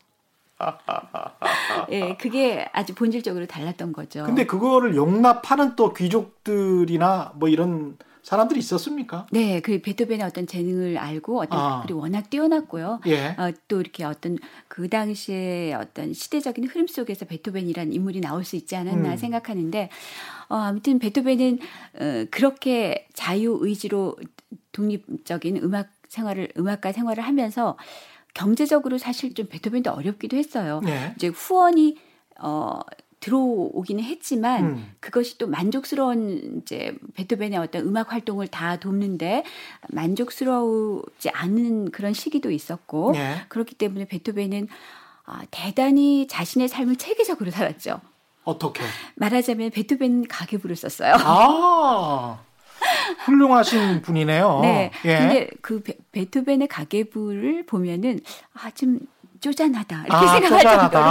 예, 1.92 2.16
그게 2.16 2.68
아주 2.74 2.96
본질적으로 2.96 3.46
달랐던 3.46 3.94
거죠. 3.94 4.24
근데 4.24 4.46
그거를 4.46 4.96
용납하는 4.96 5.76
또 5.76 5.94
귀족들이나 5.94 7.34
뭐 7.36 7.50
이런 7.50 7.98
사람들이 8.28 8.60
있었습니까? 8.60 9.26
네, 9.32 9.62
그 9.62 9.82
베토벤의 9.82 10.26
어떤 10.26 10.48
재능을 10.48 10.98
알고 10.98 11.40
어떤 11.40 11.60
아. 11.60 11.82
그리고 11.84 12.02
워낙 12.02 12.30
뛰어났고요. 12.30 13.00
예. 13.08 13.28
어, 13.30 13.54
또 13.70 13.80
이렇게 13.80 14.04
어떤 14.04 14.38
그 14.68 14.90
당시에 14.90 15.74
어떤 15.74 16.14
시대적인 16.14 16.66
흐름 16.66 16.88
속에서 16.88 17.26
베토벤이란 17.26 17.94
인물이 17.94 18.20
나올 18.20 18.44
수 18.44 18.58
있지 18.58 18.76
않았나 18.76 19.12
음. 19.12 19.18
생각하는데 19.18 19.90
어, 20.50 20.56
아무튼 20.56 21.00
베토벤은 21.00 21.60
어, 22.00 22.26
그렇게 22.30 23.08
자유 23.14 23.60
의지로 23.62 24.18
독립적인 24.74 25.64
음악 25.64 25.88
생활을 26.10 26.50
음악가 26.58 26.92
생활을 26.92 27.24
하면서 27.24 27.78
경제적으로 28.38 29.00
사실 29.00 29.34
좀 29.34 29.48
베토벤도 29.48 29.92
어렵기도 29.92 30.38
했어요. 30.38 30.80
네. 30.84 31.14
이제 31.16 31.28
후원이 31.28 31.98
어 32.40 32.82
들어오기는 33.20 34.04
했지만 34.04 34.64
음. 34.64 34.96
그것이 35.00 35.40
또 35.40 35.48
만족스러운 35.48 36.62
이제 36.62 36.96
베토벤의 37.16 37.58
어떤 37.58 37.82
음악 37.88 38.14
활동을 38.14 38.48
다 38.48 38.78
돕는데 38.78 39.44
만족스러우지 39.90 41.32
않은 41.32 41.90
그런 41.90 42.14
시기도 42.14 42.52
있었고 42.52 43.14
네. 43.14 43.42
그렇기 43.50 43.74
때문에 43.74 44.06
베토벤은 44.06 44.68
아, 45.26 45.42
대단히 45.50 46.28
자신의 46.28 46.68
삶을 46.68 46.98
체계적으로 46.98 47.50
살았죠. 47.50 48.02
어떻게? 48.44 48.84
말하자면 49.16 49.72
베토벤 49.72 50.28
가계부를 50.28 50.76
썼어요. 50.76 51.16
아. 51.18 52.40
훌륭하신 53.26 54.02
분이네요. 54.02 54.60
네. 54.62 54.92
예. 55.06 55.18
근데 55.18 55.50
그 55.62 55.82
베, 55.82 55.96
베토벤의 56.12 56.68
가계부를 56.68 57.66
보면은 57.66 58.20
아, 58.54 58.72
좀 58.72 59.00
쪼잔하다 59.40 60.06
이렇게 60.06 60.26
아, 60.26 60.34
생각할 60.34 60.64
정도로 60.64 61.04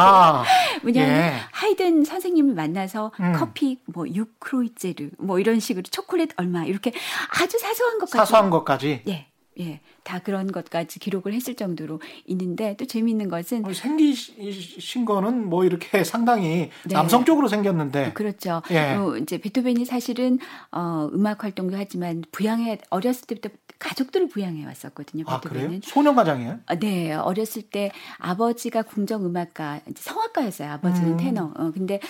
왜냐하면 0.83 1.17
예. 1.17 1.33
하이든 1.53 2.05
선생님을 2.05 2.55
만나서 2.55 3.13
음. 3.21 3.33
커피 3.37 3.79
뭐 3.87 4.05
6크로이제르 4.05 5.11
뭐 5.19 5.39
이런 5.39 5.61
식으로 5.61 5.83
초콜릿 5.83 6.31
얼마 6.37 6.65
이렇게 6.65 6.93
아주 7.41 7.59
사소한 7.59 7.99
것까지 7.99 8.17
사소한 8.17 8.51
것까지 8.51 9.03
예. 9.09 9.27
예, 9.59 9.81
다 10.03 10.19
그런 10.19 10.53
것까지 10.53 10.99
기록을 10.99 11.33
했을 11.33 11.55
정도로 11.55 12.01
있는데 12.27 12.77
또 12.77 12.85
재미있는 12.85 13.29
것은 13.29 13.65
어, 13.65 13.73
생기신 13.73 15.05
거는 15.05 15.49
뭐 15.49 15.65
이렇게 15.65 16.05
상당히 16.05 16.71
네. 16.85 16.95
남성적으로 16.95 17.49
생겼는데 17.49 18.13
그렇죠. 18.13 18.63
예. 18.71 18.95
어, 18.95 19.17
이제 19.17 19.39
베토벤이 19.39 19.85
사실은 19.85 20.39
어, 20.73 21.09
음악 21.13 21.45
활동도 21.45 21.77
하지만 21.77 22.23
부양해 22.33 22.79
어렸을 22.91 23.27
때부터 23.27 23.51
가족들을 23.79 24.29
부양해 24.29 24.65
왔었거든요. 24.65 25.25
아, 25.27 25.41
그래요? 25.41 25.71
소년가장이에요? 25.83 26.61
아, 26.67 26.75
네, 26.77 27.13
어렸을 27.13 27.63
때 27.63 27.91
아버지가 28.19 28.83
궁정 28.83 29.25
음악가, 29.25 29.81
성악가였어요. 29.95 30.71
아버지는 30.73 31.13
음. 31.13 31.17
테너. 31.19 31.53
어, 31.57 31.73
근데 31.73 32.01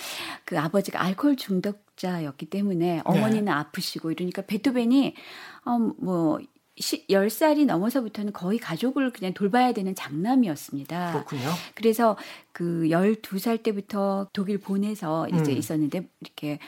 그 0.45 0.57
아버지가 0.57 1.01
알코올 1.03 1.35
중독 1.35 1.85
자였기 1.97 2.45
때문에 2.45 2.95
네. 2.95 3.01
어머니는 3.03 3.45
네. 3.45 3.51
아프시고 3.51 4.11
이러니까 4.11 4.43
베토벤이 4.43 5.15
어, 5.65 5.77
뭐 5.97 6.39
10살이 6.79 7.65
넘어서부터는 7.65 8.33
거의 8.33 8.59
가족을 8.59 9.11
그냥 9.11 9.33
돌봐야 9.33 9.73
되는 9.73 9.95
장남이었습니다. 9.95 11.13
그렇군요. 11.13 11.49
그래서 11.75 12.17
그 12.51 12.87
12살 12.89 13.63
때부터 13.63 14.29
독일 14.33 14.59
본에서 14.59 15.27
이제 15.29 15.51
음. 15.51 15.57
있었는데 15.57 16.07
이렇게 16.21 16.59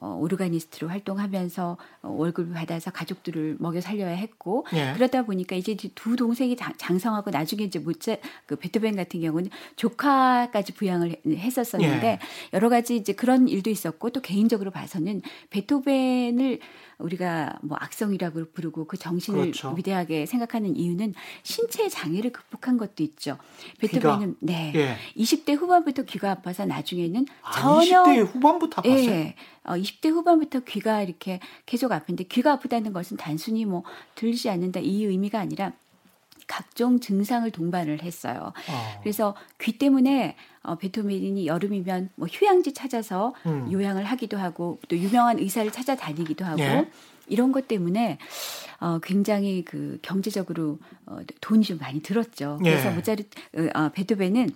어, 0.00 0.16
오르가니스트로 0.20 0.88
활동하면서 0.88 1.76
어, 2.02 2.08
월급을 2.08 2.54
받아서 2.54 2.90
가족들을 2.90 3.56
먹여 3.58 3.80
살려야 3.80 4.10
했고 4.10 4.66
예. 4.72 4.92
그러다 4.94 5.24
보니까 5.24 5.56
이제 5.56 5.76
두 5.94 6.16
동생이 6.16 6.56
장성하고 6.56 7.30
나중에 7.30 7.64
이제 7.64 7.78
모짜 7.78 8.16
그 8.46 8.56
베토벤 8.56 8.96
같은 8.96 9.20
경우는 9.20 9.50
조카까지 9.76 10.74
부양을 10.74 11.16
했었었는데 11.26 12.06
예. 12.06 12.18
여러 12.52 12.68
가지 12.68 12.96
이제 12.96 13.12
그런 13.12 13.48
일도 13.48 13.70
있었고 13.70 14.10
또 14.10 14.20
개인적으로 14.20 14.70
봐서는 14.70 15.22
베토벤을 15.50 16.60
우리가 16.98 17.58
뭐 17.62 17.76
악성이라고 17.80 18.46
부르고 18.52 18.86
그 18.86 18.96
정신을 18.96 19.40
그렇죠. 19.40 19.72
위대하게 19.76 20.26
생각하는 20.26 20.76
이유는 20.76 21.14
신체 21.42 21.88
장애를 21.88 22.32
극복한 22.32 22.76
것도 22.76 23.02
있죠. 23.04 23.38
베토벤은 23.78 24.36
네. 24.40 24.72
예. 24.74 24.96
20대 25.16 25.56
후반부터 25.56 26.02
귀가 26.04 26.30
아파서 26.32 26.66
나중에는 26.66 27.26
아, 27.42 27.52
전혀 27.52 28.02
20대 28.02 28.26
후반부터 28.26 28.82
아팠어요. 28.82 29.08
예. 29.08 29.34
어, 29.64 29.76
20대 29.88 30.10
후반부터 30.10 30.60
귀가 30.60 31.02
이렇게 31.02 31.40
계속 31.66 31.92
아픈데 31.92 32.24
귀가 32.24 32.52
아프다는 32.52 32.92
것은 32.92 33.16
단순히 33.16 33.64
뭐 33.64 33.84
들리지 34.14 34.50
않는다 34.50 34.80
이 34.80 35.04
의미가 35.04 35.40
아니라 35.40 35.72
각종 36.46 36.98
증상을 36.98 37.48
동반을 37.50 38.02
했어요. 38.02 38.52
어. 38.70 39.00
그래서 39.02 39.36
귀 39.60 39.78
때문에 39.78 40.34
어, 40.62 40.76
베토벤이 40.76 41.46
여름이면 41.46 42.10
뭐 42.16 42.26
휴양지 42.26 42.72
찾아서 42.72 43.34
음. 43.46 43.70
요양을 43.70 44.04
하기도 44.04 44.38
하고 44.38 44.78
또 44.88 44.96
유명한 44.96 45.38
의사를 45.38 45.70
찾아다니기도 45.70 46.44
하고 46.44 46.62
예. 46.62 46.90
이런 47.28 47.52
것 47.52 47.68
때문에 47.68 48.18
어, 48.80 49.00
굉장히 49.02 49.64
그 49.64 49.98
경제적으로 50.02 50.78
어, 51.06 51.18
돈이 51.40 51.64
좀 51.64 51.78
많이 51.78 52.00
들었죠. 52.00 52.58
예. 52.64 52.70
그래서 52.70 52.90
모차르 52.90 53.24
어, 53.56 53.68
어, 53.74 53.88
베토벤은 53.92 54.50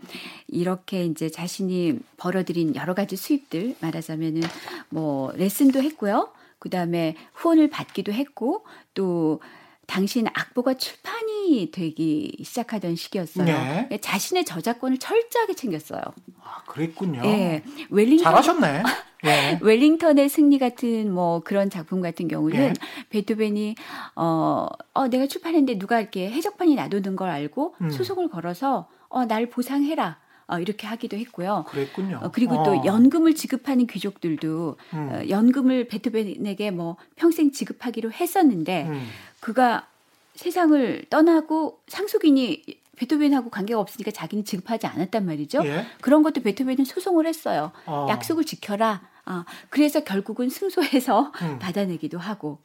이렇게 0.49 1.05
이제 1.05 1.29
자신이 1.29 1.99
벌어들인 2.17 2.77
여러 2.77 2.95
가지 2.95 3.17
수입들 3.17 3.77
말하자면은 3.81 4.43
뭐 4.91 5.33
레슨도 5.33 5.83
했고요. 5.83 6.33
그 6.59 6.71
다음에 6.71 7.17
후원을 7.35 7.71
받기도 7.71 8.13
했고 8.13 8.65
또 8.95 9.41
당신 9.87 10.27
악보가 10.33 10.75
출판이 10.75 11.71
되기 11.73 12.37
시작하던 12.43 12.97
시기였어요. 12.97 13.45
네. 13.45 13.89
예, 13.91 13.99
자신의 13.99 14.45
저작권을 14.45 14.99
철저하게 14.99 15.55
챙겼어요. 15.55 16.01
아, 16.43 16.63
그랬군요. 16.67 17.21
예. 17.25 17.63
웰링턴 17.91 18.25
잘하셨네. 18.25 18.83
네. 19.25 19.59
웰링턴의 19.63 20.29
승리 20.29 20.59
같은 20.59 21.13
뭐 21.13 21.41
그런 21.41 21.69
작품 21.69 22.01
같은 22.01 22.29
경우는 22.29 22.73
네. 22.73 22.73
베토벤이 23.11 23.75
어, 24.17 24.67
어 24.95 25.09
내가 25.09 25.27
출판했는데 25.27 25.79
누가 25.79 26.01
이렇게 26.01 26.31
해적판이 26.31 26.75
놔두는 26.77 27.17
걸 27.17 27.29
알고 27.29 27.75
음. 27.81 27.91
소송을 27.91 28.29
걸어서 28.29 28.89
어 29.09 29.27
날 29.27 29.47
보상해라. 29.47 30.19
어, 30.53 30.59
이렇게 30.59 30.87
하기도 30.87 31.17
했고요. 31.17 31.65
그랬군요. 31.69 32.21
어, 32.23 32.31
그리고 32.31 32.57
어. 32.57 32.63
또 32.63 32.85
연금을 32.85 33.35
지급하는 33.35 33.87
귀족들도 33.87 34.77
음. 34.93 35.11
어, 35.13 35.29
연금을 35.29 35.89
베토벤에게 35.89 36.71
뭐 36.71 36.97
평생 37.17 37.53
지급하기로 37.53 38.13
했었는데 38.13 38.87
음. 38.89 39.09
그가 39.41 39.87
세상을 40.35 41.07
떠나고 41.09 41.81
상속인이 41.89 42.65
베토벤하고 42.97 43.51
관계가 43.51 43.81
없으니까 43.81 44.11
자기는 44.11 44.45
지급하지 44.45 44.87
않았단 44.87 45.25
말이죠. 45.25 45.63
예? 45.65 45.87
그런 46.03 46.23
것도 46.23 46.43
베토벤은 46.43 46.85
소송을 46.85 47.27
했어요. 47.27 47.73
어. 47.87 48.07
약속을 48.11 48.45
지켜라. 48.45 49.01
어, 49.25 49.45
그래서 49.71 50.05
결국은 50.05 50.51
승소해서 50.51 51.33
음. 51.43 51.59
받아내기도 51.59 52.19
하고. 52.19 52.59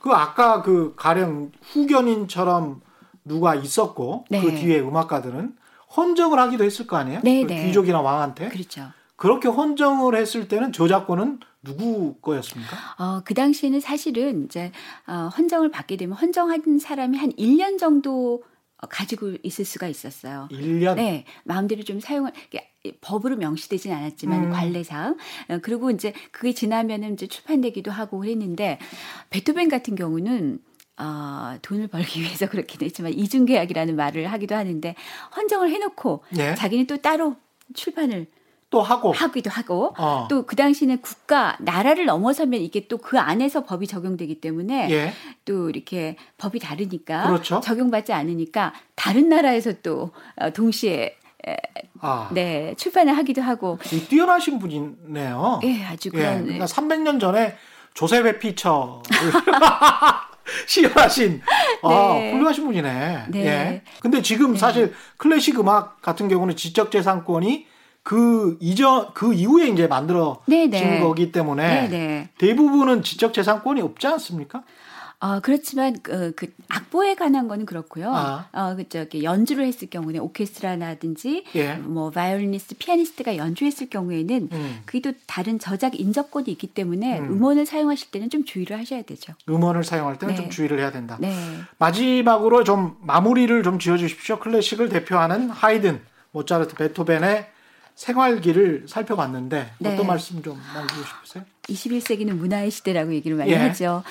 그 0.00 0.10
아까 0.10 0.62
그 0.62 0.94
가령 0.96 1.52
후견인처럼 1.62 2.80
누가 3.24 3.54
있었고 3.54 4.24
네. 4.30 4.40
그 4.40 4.54
뒤에 4.54 4.80
음악가들은 4.80 5.56
헌정을 5.96 6.38
하기도 6.38 6.64
했을 6.64 6.86
거 6.86 6.96
아니에요? 6.96 7.20
네, 7.22 7.42
그 7.42 7.52
네. 7.52 7.66
귀족이나 7.66 8.00
왕한테. 8.00 8.48
그렇죠. 8.48 8.90
그렇게 9.16 9.48
헌정을 9.48 10.14
했을 10.14 10.46
때는 10.46 10.72
저작권은 10.72 11.40
누구 11.62 12.14
거였습니까? 12.20 12.76
어, 12.98 13.20
그 13.24 13.34
당시에는 13.34 13.80
사실은 13.80 14.44
이제 14.44 14.70
어, 15.06 15.28
헌정을 15.36 15.70
받게 15.70 15.96
되면 15.96 16.16
헌정한 16.16 16.78
사람이 16.78 17.18
한 17.18 17.32
1년 17.32 17.78
정도 17.78 18.44
가지고 18.88 19.34
있을 19.42 19.64
수가 19.64 19.88
있었어요. 19.88 20.48
1년? 20.52 20.94
네. 20.94 21.24
마음대로 21.42 21.82
좀 21.82 21.98
사용을, 21.98 22.30
법으로 23.00 23.36
명시되진 23.36 23.92
않았지만 23.92 24.44
음. 24.44 24.50
관례상. 24.50 25.16
어, 25.48 25.58
그리고 25.62 25.90
이제 25.90 26.12
그게 26.30 26.52
지나면은 26.52 27.14
이제 27.14 27.26
출판되기도 27.26 27.90
하고 27.90 28.20
그랬는데 28.20 28.78
베토벤 29.30 29.68
같은 29.68 29.96
경우는 29.96 30.60
어, 30.98 31.56
돈을 31.62 31.88
벌기 31.88 32.20
위해서 32.22 32.48
그렇긴 32.48 32.82
했지만 32.82 33.12
이중계약이라는 33.12 33.96
말을 33.96 34.30
하기도 34.32 34.54
하는데 34.54 34.94
헌정을 35.36 35.70
해놓고 35.70 36.24
예? 36.38 36.54
자기는 36.54 36.86
또 36.86 36.96
따로 36.98 37.36
출판을 37.74 38.26
또 38.70 38.82
하고 38.82 39.12
하기도 39.12 39.48
하고 39.50 39.94
어. 39.96 40.26
또그 40.28 40.54
당시는 40.54 41.00
국가 41.00 41.56
나라를 41.60 42.04
넘어서면 42.04 42.60
이게 42.60 42.86
또 42.86 42.98
그 42.98 43.18
안에서 43.18 43.64
법이 43.64 43.86
적용되기 43.86 44.40
때문에 44.42 44.90
예. 44.90 45.12
또 45.46 45.70
이렇게 45.70 46.16
법이 46.36 46.58
다르니까 46.58 47.26
그렇죠. 47.28 47.60
적용받지 47.60 48.12
않으니까 48.12 48.74
다른 48.94 49.30
나라에서 49.30 49.72
또 49.82 50.10
어, 50.36 50.50
동시에 50.50 51.16
아. 52.00 52.28
네 52.32 52.74
출판을 52.76 53.16
하기도 53.16 53.40
하고 53.40 53.78
뛰어나신 54.10 54.58
분이네요. 54.58 55.60
예, 55.64 55.84
아주 55.84 56.10
그런. 56.10 56.40
예, 56.40 56.42
그러니까 56.42 56.66
300년 56.66 57.18
전에 57.18 57.56
조세베 57.94 58.38
피처 58.40 59.02
시연하신 60.66 61.42
아, 61.82 61.88
네. 61.88 61.94
아, 61.94 62.32
훌륭하신 62.32 62.64
분이네. 62.66 63.24
네. 63.28 63.46
예. 63.46 63.82
근데 64.00 64.22
지금 64.22 64.52
네. 64.52 64.58
사실 64.58 64.94
클래식 65.16 65.58
음악 65.60 66.00
같은 66.02 66.28
경우는 66.28 66.56
지적 66.56 66.90
재산권이 66.90 67.66
그 68.02 68.56
이전 68.60 69.12
그 69.12 69.34
이후에 69.34 69.66
이제 69.68 69.86
만들어진 69.86 70.40
네네. 70.46 71.00
거기 71.00 71.30
때문에 71.30 71.88
네네. 71.88 72.28
대부분은 72.38 73.02
지적 73.02 73.34
재산권이 73.34 73.82
없지 73.82 74.06
않습니까? 74.06 74.62
어, 75.20 75.40
그렇지만 75.40 75.96
그, 76.00 76.32
그 76.36 76.46
악보에 76.68 77.16
관한 77.16 77.48
거는 77.48 77.66
그렇고요. 77.66 78.12
아. 78.14 78.48
어, 78.52 78.76
그 78.76 78.88
저기 78.88 79.24
연주를 79.24 79.64
했을 79.66 79.90
경우는 79.90 80.20
오케스트라라든지 80.20 81.44
예. 81.56 81.74
뭐 81.74 82.10
바이올리니스트, 82.10 82.76
피아니스트가 82.76 83.36
연주했을 83.36 83.90
경우에는 83.90 84.48
음. 84.52 84.80
그게 84.86 85.00
또 85.00 85.12
다른 85.26 85.58
저작 85.58 85.98
인접권이 85.98 86.48
있기 86.52 86.68
때문에 86.68 87.18
음원을 87.18 87.66
사용하실 87.66 88.12
때는 88.12 88.30
좀 88.30 88.44
주의를 88.44 88.78
하셔야 88.78 89.02
되죠. 89.02 89.34
음원을 89.48 89.82
사용할 89.82 90.18
때는 90.20 90.34
네. 90.34 90.40
좀 90.40 90.50
주의를 90.50 90.78
해야 90.78 90.92
된다. 90.92 91.16
네. 91.20 91.34
마지막으로 91.78 92.62
좀 92.62 92.96
마무리를 93.00 93.62
좀 93.64 93.80
지어 93.80 93.96
주십시오. 93.96 94.38
클래식을 94.38 94.88
대표하는 94.88 95.50
하이든, 95.50 96.00
모차르트, 96.30 96.76
베토벤의 96.76 97.50
생활기를 97.96 98.84
살펴봤는데 98.86 99.72
네. 99.78 99.94
어떤 99.94 100.06
말씀 100.06 100.40
좀 100.42 100.60
남기고 100.72 101.02
싶으세요? 101.02 101.44
21세기는 101.68 102.32
문화의 102.32 102.70
시대라고 102.70 103.14
얘기를 103.14 103.36
많이 103.36 103.50
예. 103.50 103.56
하죠. 103.56 104.02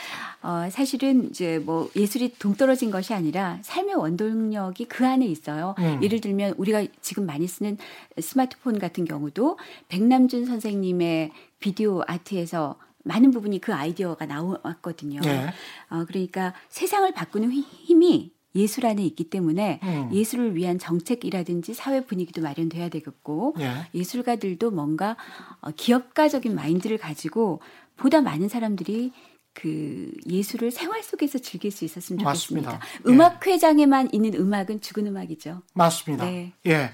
어, 0.41 0.70
사실은 0.72 1.30
이제 1.30 1.60
뭐 1.60 1.89
예술이 1.95 2.36
동떨어진 2.39 2.91
것이 2.91 3.14
아니라 3.14 3.60
삶의 3.64 3.95
원동력이 3.95 4.86
그 4.86 5.05
안에 5.05 5.26
있어요. 5.26 5.76
음. 5.80 5.99
예를 6.01 6.22
들면 6.22 6.53
우리가 6.58 6.86
지금 7.01 7.26
많이 7.26 7.47
쓰는 7.47 7.78
스마트폰 8.20 8.80
같은 8.80 9.05
경우도 9.05 9.58
백남준 9.89 10.45
선생님의 10.45 11.32
비디오 11.60 12.03
아트에서 12.08 12.76
많은 13.03 13.32
부분이 13.32 13.60
그 13.60 13.74
아이디어가 13.74 14.26
나왔거든요. 14.26 15.22
예. 15.26 15.47
어, 15.89 16.05
그러니까 16.05 16.53
세상을 16.70 17.12
바꾸는 17.14 17.51
힘이 17.51 18.32
예술 18.58 18.86
안에 18.86 19.03
있기 19.03 19.30
때문에 19.30 19.80
음. 19.84 20.10
예술을 20.12 20.55
위한 20.55 20.80
정책이라든지 20.80 21.74
사회 21.74 22.03
분위기도 22.05 22.41
마련돼야 22.41 22.89
되겠고 22.89 23.55
예. 23.60 24.03
술가들도 24.03 24.72
뭔가 24.72 25.16
어, 25.62 25.72
기업가적인 25.72 26.55
마인드를 26.55 26.97
가지고 26.97 27.62
보다 27.95 28.22
많은 28.22 28.49
사람들이 28.49 29.12
그 29.53 30.12
예술을 30.30 30.70
생활 30.70 31.01
속에서 31.01 31.39
즐길 31.39 31.72
수 31.72 31.84
있었으면 31.84 32.20
좋겠습니다. 32.20 32.72
맞습니다. 32.72 33.10
음악 33.10 33.45
회장에만 33.47 34.05
예. 34.05 34.10
있는 34.12 34.36
음악은 34.36 34.82
죽은 34.82 35.08
음악이죠. 35.08 35.64
맞습니다. 35.74 36.26
네. 36.26 36.53
예. 36.68 36.91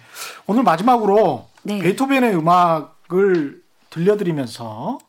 오늘 0.47 0.63
마지막으로 0.63 1.47
네. 1.63 1.79
베토벤의 1.79 2.35
음악을 2.35 3.61
들려드리면서 3.89 4.99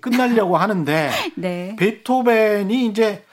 끝나려고 0.00 0.56
하는데 0.56 1.10
네. 1.36 1.76
베토벤이 1.78 2.86
이제 2.86 3.24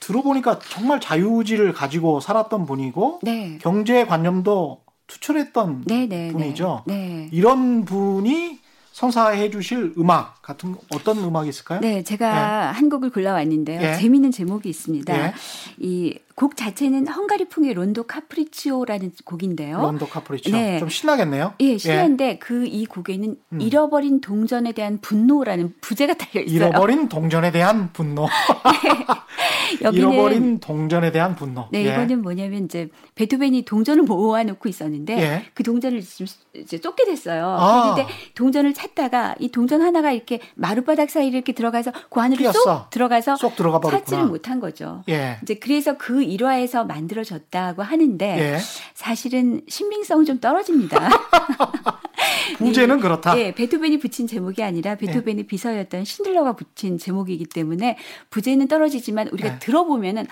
들어보니까 0.00 0.58
정말 0.58 1.00
자유의지를 1.00 1.72
가지고 1.72 2.20
살았던 2.20 2.66
분이고 2.66 3.20
네. 3.22 3.58
경제 3.60 4.04
관념도 4.04 4.82
투철했던 5.06 5.84
네, 5.86 6.06
네, 6.06 6.30
분이죠. 6.32 6.84
네. 6.86 7.28
이런 7.32 7.84
분이 7.84 8.60
선사해 8.92 9.50
주실 9.50 9.94
음악 9.96 10.42
같은 10.42 10.74
어떤 10.92 11.18
음악이 11.18 11.48
있을까요? 11.48 11.80
네, 11.80 12.02
제가 12.02 12.28
예. 12.28 12.72
한 12.72 12.88
곡을 12.88 13.10
골라왔는데요. 13.10 13.80
예. 13.80 13.94
재미있는 13.94 14.32
제목이 14.32 14.68
있습니다. 14.68 15.16
예. 15.16 15.34
이 15.78 16.18
곡 16.38 16.56
자체는 16.56 17.08
헝가리풍의 17.08 17.74
론도 17.74 18.04
카프리치오라는 18.04 19.10
곡인데요. 19.24 19.82
론도 19.82 20.06
카프리치오. 20.06 20.54
네. 20.54 20.78
좀 20.78 20.88
신나겠네요. 20.88 21.54
예, 21.58 21.76
신나는데 21.76 22.38
그이 22.38 22.86
곡에는 22.86 23.36
음. 23.54 23.60
잃어버린 23.60 24.20
동전에 24.20 24.70
대한 24.70 25.00
분노라는 25.00 25.74
부제가 25.80 26.14
달려 26.14 26.44
있어요. 26.44 26.68
잃어버린 26.68 27.08
동전에 27.08 27.50
대한 27.50 27.92
분노. 27.92 28.28
네. 28.72 29.78
여기는 29.82 30.12
잃어버린 30.12 30.60
동전에 30.60 31.10
대한 31.10 31.34
분노. 31.34 31.66
네, 31.72 31.84
예. 31.84 31.92
이거는 31.92 32.22
뭐냐면 32.22 32.66
이제 32.66 32.88
베토벤이 33.16 33.64
동전을 33.64 34.04
모아놓고 34.04 34.68
있었는데 34.68 35.18
예. 35.18 35.44
그 35.54 35.64
동전을 35.64 36.02
지금 36.02 36.26
이제 36.54 36.78
쫓게 36.78 37.04
됐어요. 37.04 37.48
아. 37.48 37.94
그런데 37.94 38.12
동전을 38.36 38.74
찾다가 38.74 39.34
이 39.40 39.50
동전 39.50 39.82
하나가 39.82 40.12
이렇게 40.12 40.38
마룻바닥 40.54 41.10
사이를 41.10 41.34
이렇게 41.34 41.52
들어가서 41.52 41.90
그 42.08 42.20
안으로. 42.20 42.52
쏙 42.52 42.90
들어가서 42.90 43.36
쏙 43.36 43.56
들어가 43.56 43.80
찾지를 43.90 44.26
못한 44.26 44.60
거죠. 44.60 45.02
예. 45.08 45.38
이제 45.42 45.54
그래서 45.54 45.98
그 45.98 46.27
일화에서 46.28 46.84
만들어졌다고 46.84 47.82
하는데 47.82 48.26
예. 48.26 48.58
사실은 48.94 49.62
신빙성은 49.68 50.24
좀 50.24 50.40
떨어집니다. 50.40 51.08
부제는 52.58 53.00
그렇다. 53.00 53.38
예, 53.38 53.54
베토벤이 53.54 53.98
붙인 53.98 54.26
제목이 54.26 54.62
아니라 54.62 54.96
베토벤의 54.96 55.44
예. 55.44 55.46
비서였던 55.46 56.04
신들러가 56.04 56.54
붙인 56.54 56.98
제목이기 56.98 57.46
때문에 57.46 57.96
부제는 58.30 58.68
떨어지지만 58.68 59.28
우리가 59.28 59.54
예. 59.54 59.58
들어보면은 59.58 60.26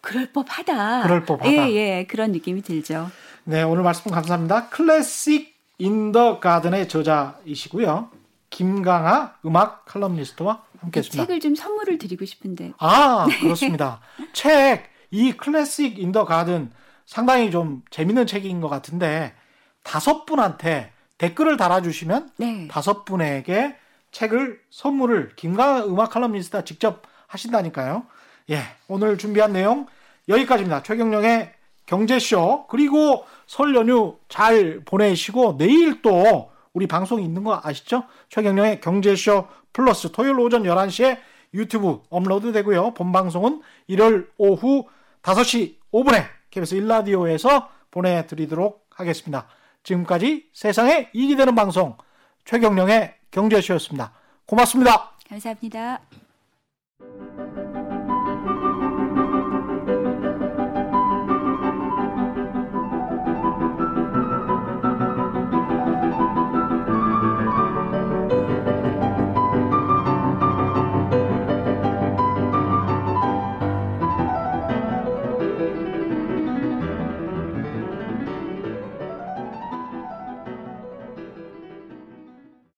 그럴 0.00 0.32
법하다. 0.32 1.02
그럴 1.02 1.24
법하다. 1.24 1.52
예, 1.52 1.74
예, 1.74 2.06
그런 2.08 2.32
느낌이 2.32 2.62
들죠. 2.62 3.10
네, 3.44 3.62
오늘 3.62 3.82
말씀 3.82 4.10
감사합니다. 4.10 4.68
Classic 4.68 5.54
in 5.78 6.03
the 6.03 6.40
Garden의 6.40 6.88
저자이시고요. 6.88 8.10
김강아 8.50 9.34
음악 9.46 9.84
칼럼니스트와 9.86 10.62
함께했습니다. 10.80 11.22
그 11.22 11.26
책을 11.26 11.40
좀 11.40 11.54
선물을 11.54 11.98
드리고 11.98 12.24
싶은데. 12.24 12.72
아 12.78 13.26
네. 13.28 13.38
그렇습니다. 13.38 14.00
책 14.32 14.89
이 15.10 15.32
Classic 15.32 15.98
in 15.98 16.12
the 16.12 16.24
Garden 16.24 16.70
상당히 17.06 17.50
좀 17.50 17.82
재밌는 17.90 18.26
책인 18.26 18.60
것 18.60 18.68
같은데 18.68 19.34
다섯 19.82 20.24
분한테 20.26 20.92
댓글을 21.18 21.56
달아주시면 21.56 22.30
네. 22.38 22.68
다섯 22.68 23.04
분에게 23.04 23.76
책을 24.12 24.60
선물을 24.70 25.32
김강아 25.36 25.84
음악 25.84 26.10
칼럼니스트가 26.10 26.64
직접 26.64 27.02
하신다니까요. 27.26 28.04
예, 28.50 28.62
오늘 28.88 29.18
준비한 29.18 29.52
내용 29.52 29.86
여기까지입니다. 30.28 30.82
최경영의 30.82 31.52
경제쇼 31.86 32.66
그리고 32.68 33.24
설 33.46 33.74
연휴 33.74 34.18
잘 34.28 34.80
보내시고 34.84 35.56
내일 35.58 36.02
또 36.02 36.50
우리 36.72 36.86
방송이 36.86 37.24
있는 37.24 37.42
거 37.44 37.60
아시죠? 37.62 38.04
최경영의 38.28 38.80
경제쇼 38.80 39.46
플러스 39.72 40.10
토요일 40.12 40.38
오전 40.38 40.62
11시에 40.62 41.18
유튜브 41.54 42.00
업로드 42.10 42.52
되고요. 42.52 42.94
본 42.94 43.10
방송은 43.12 43.60
1월 43.90 44.28
오후 44.38 44.86
5시 45.22 45.76
5분에 45.92 46.24
KBS 46.50 46.76
1라디오에서 46.76 47.68
보내드리도록 47.90 48.86
하겠습니다. 48.90 49.46
지금까지 49.82 50.48
세상에 50.52 51.10
이익이 51.14 51.36
되는 51.36 51.54
방송 51.54 51.96
최경령의 52.44 53.14
경제쇼였습니다. 53.30 54.12
고맙습니다. 54.46 55.12
감사합니다. 55.28 56.00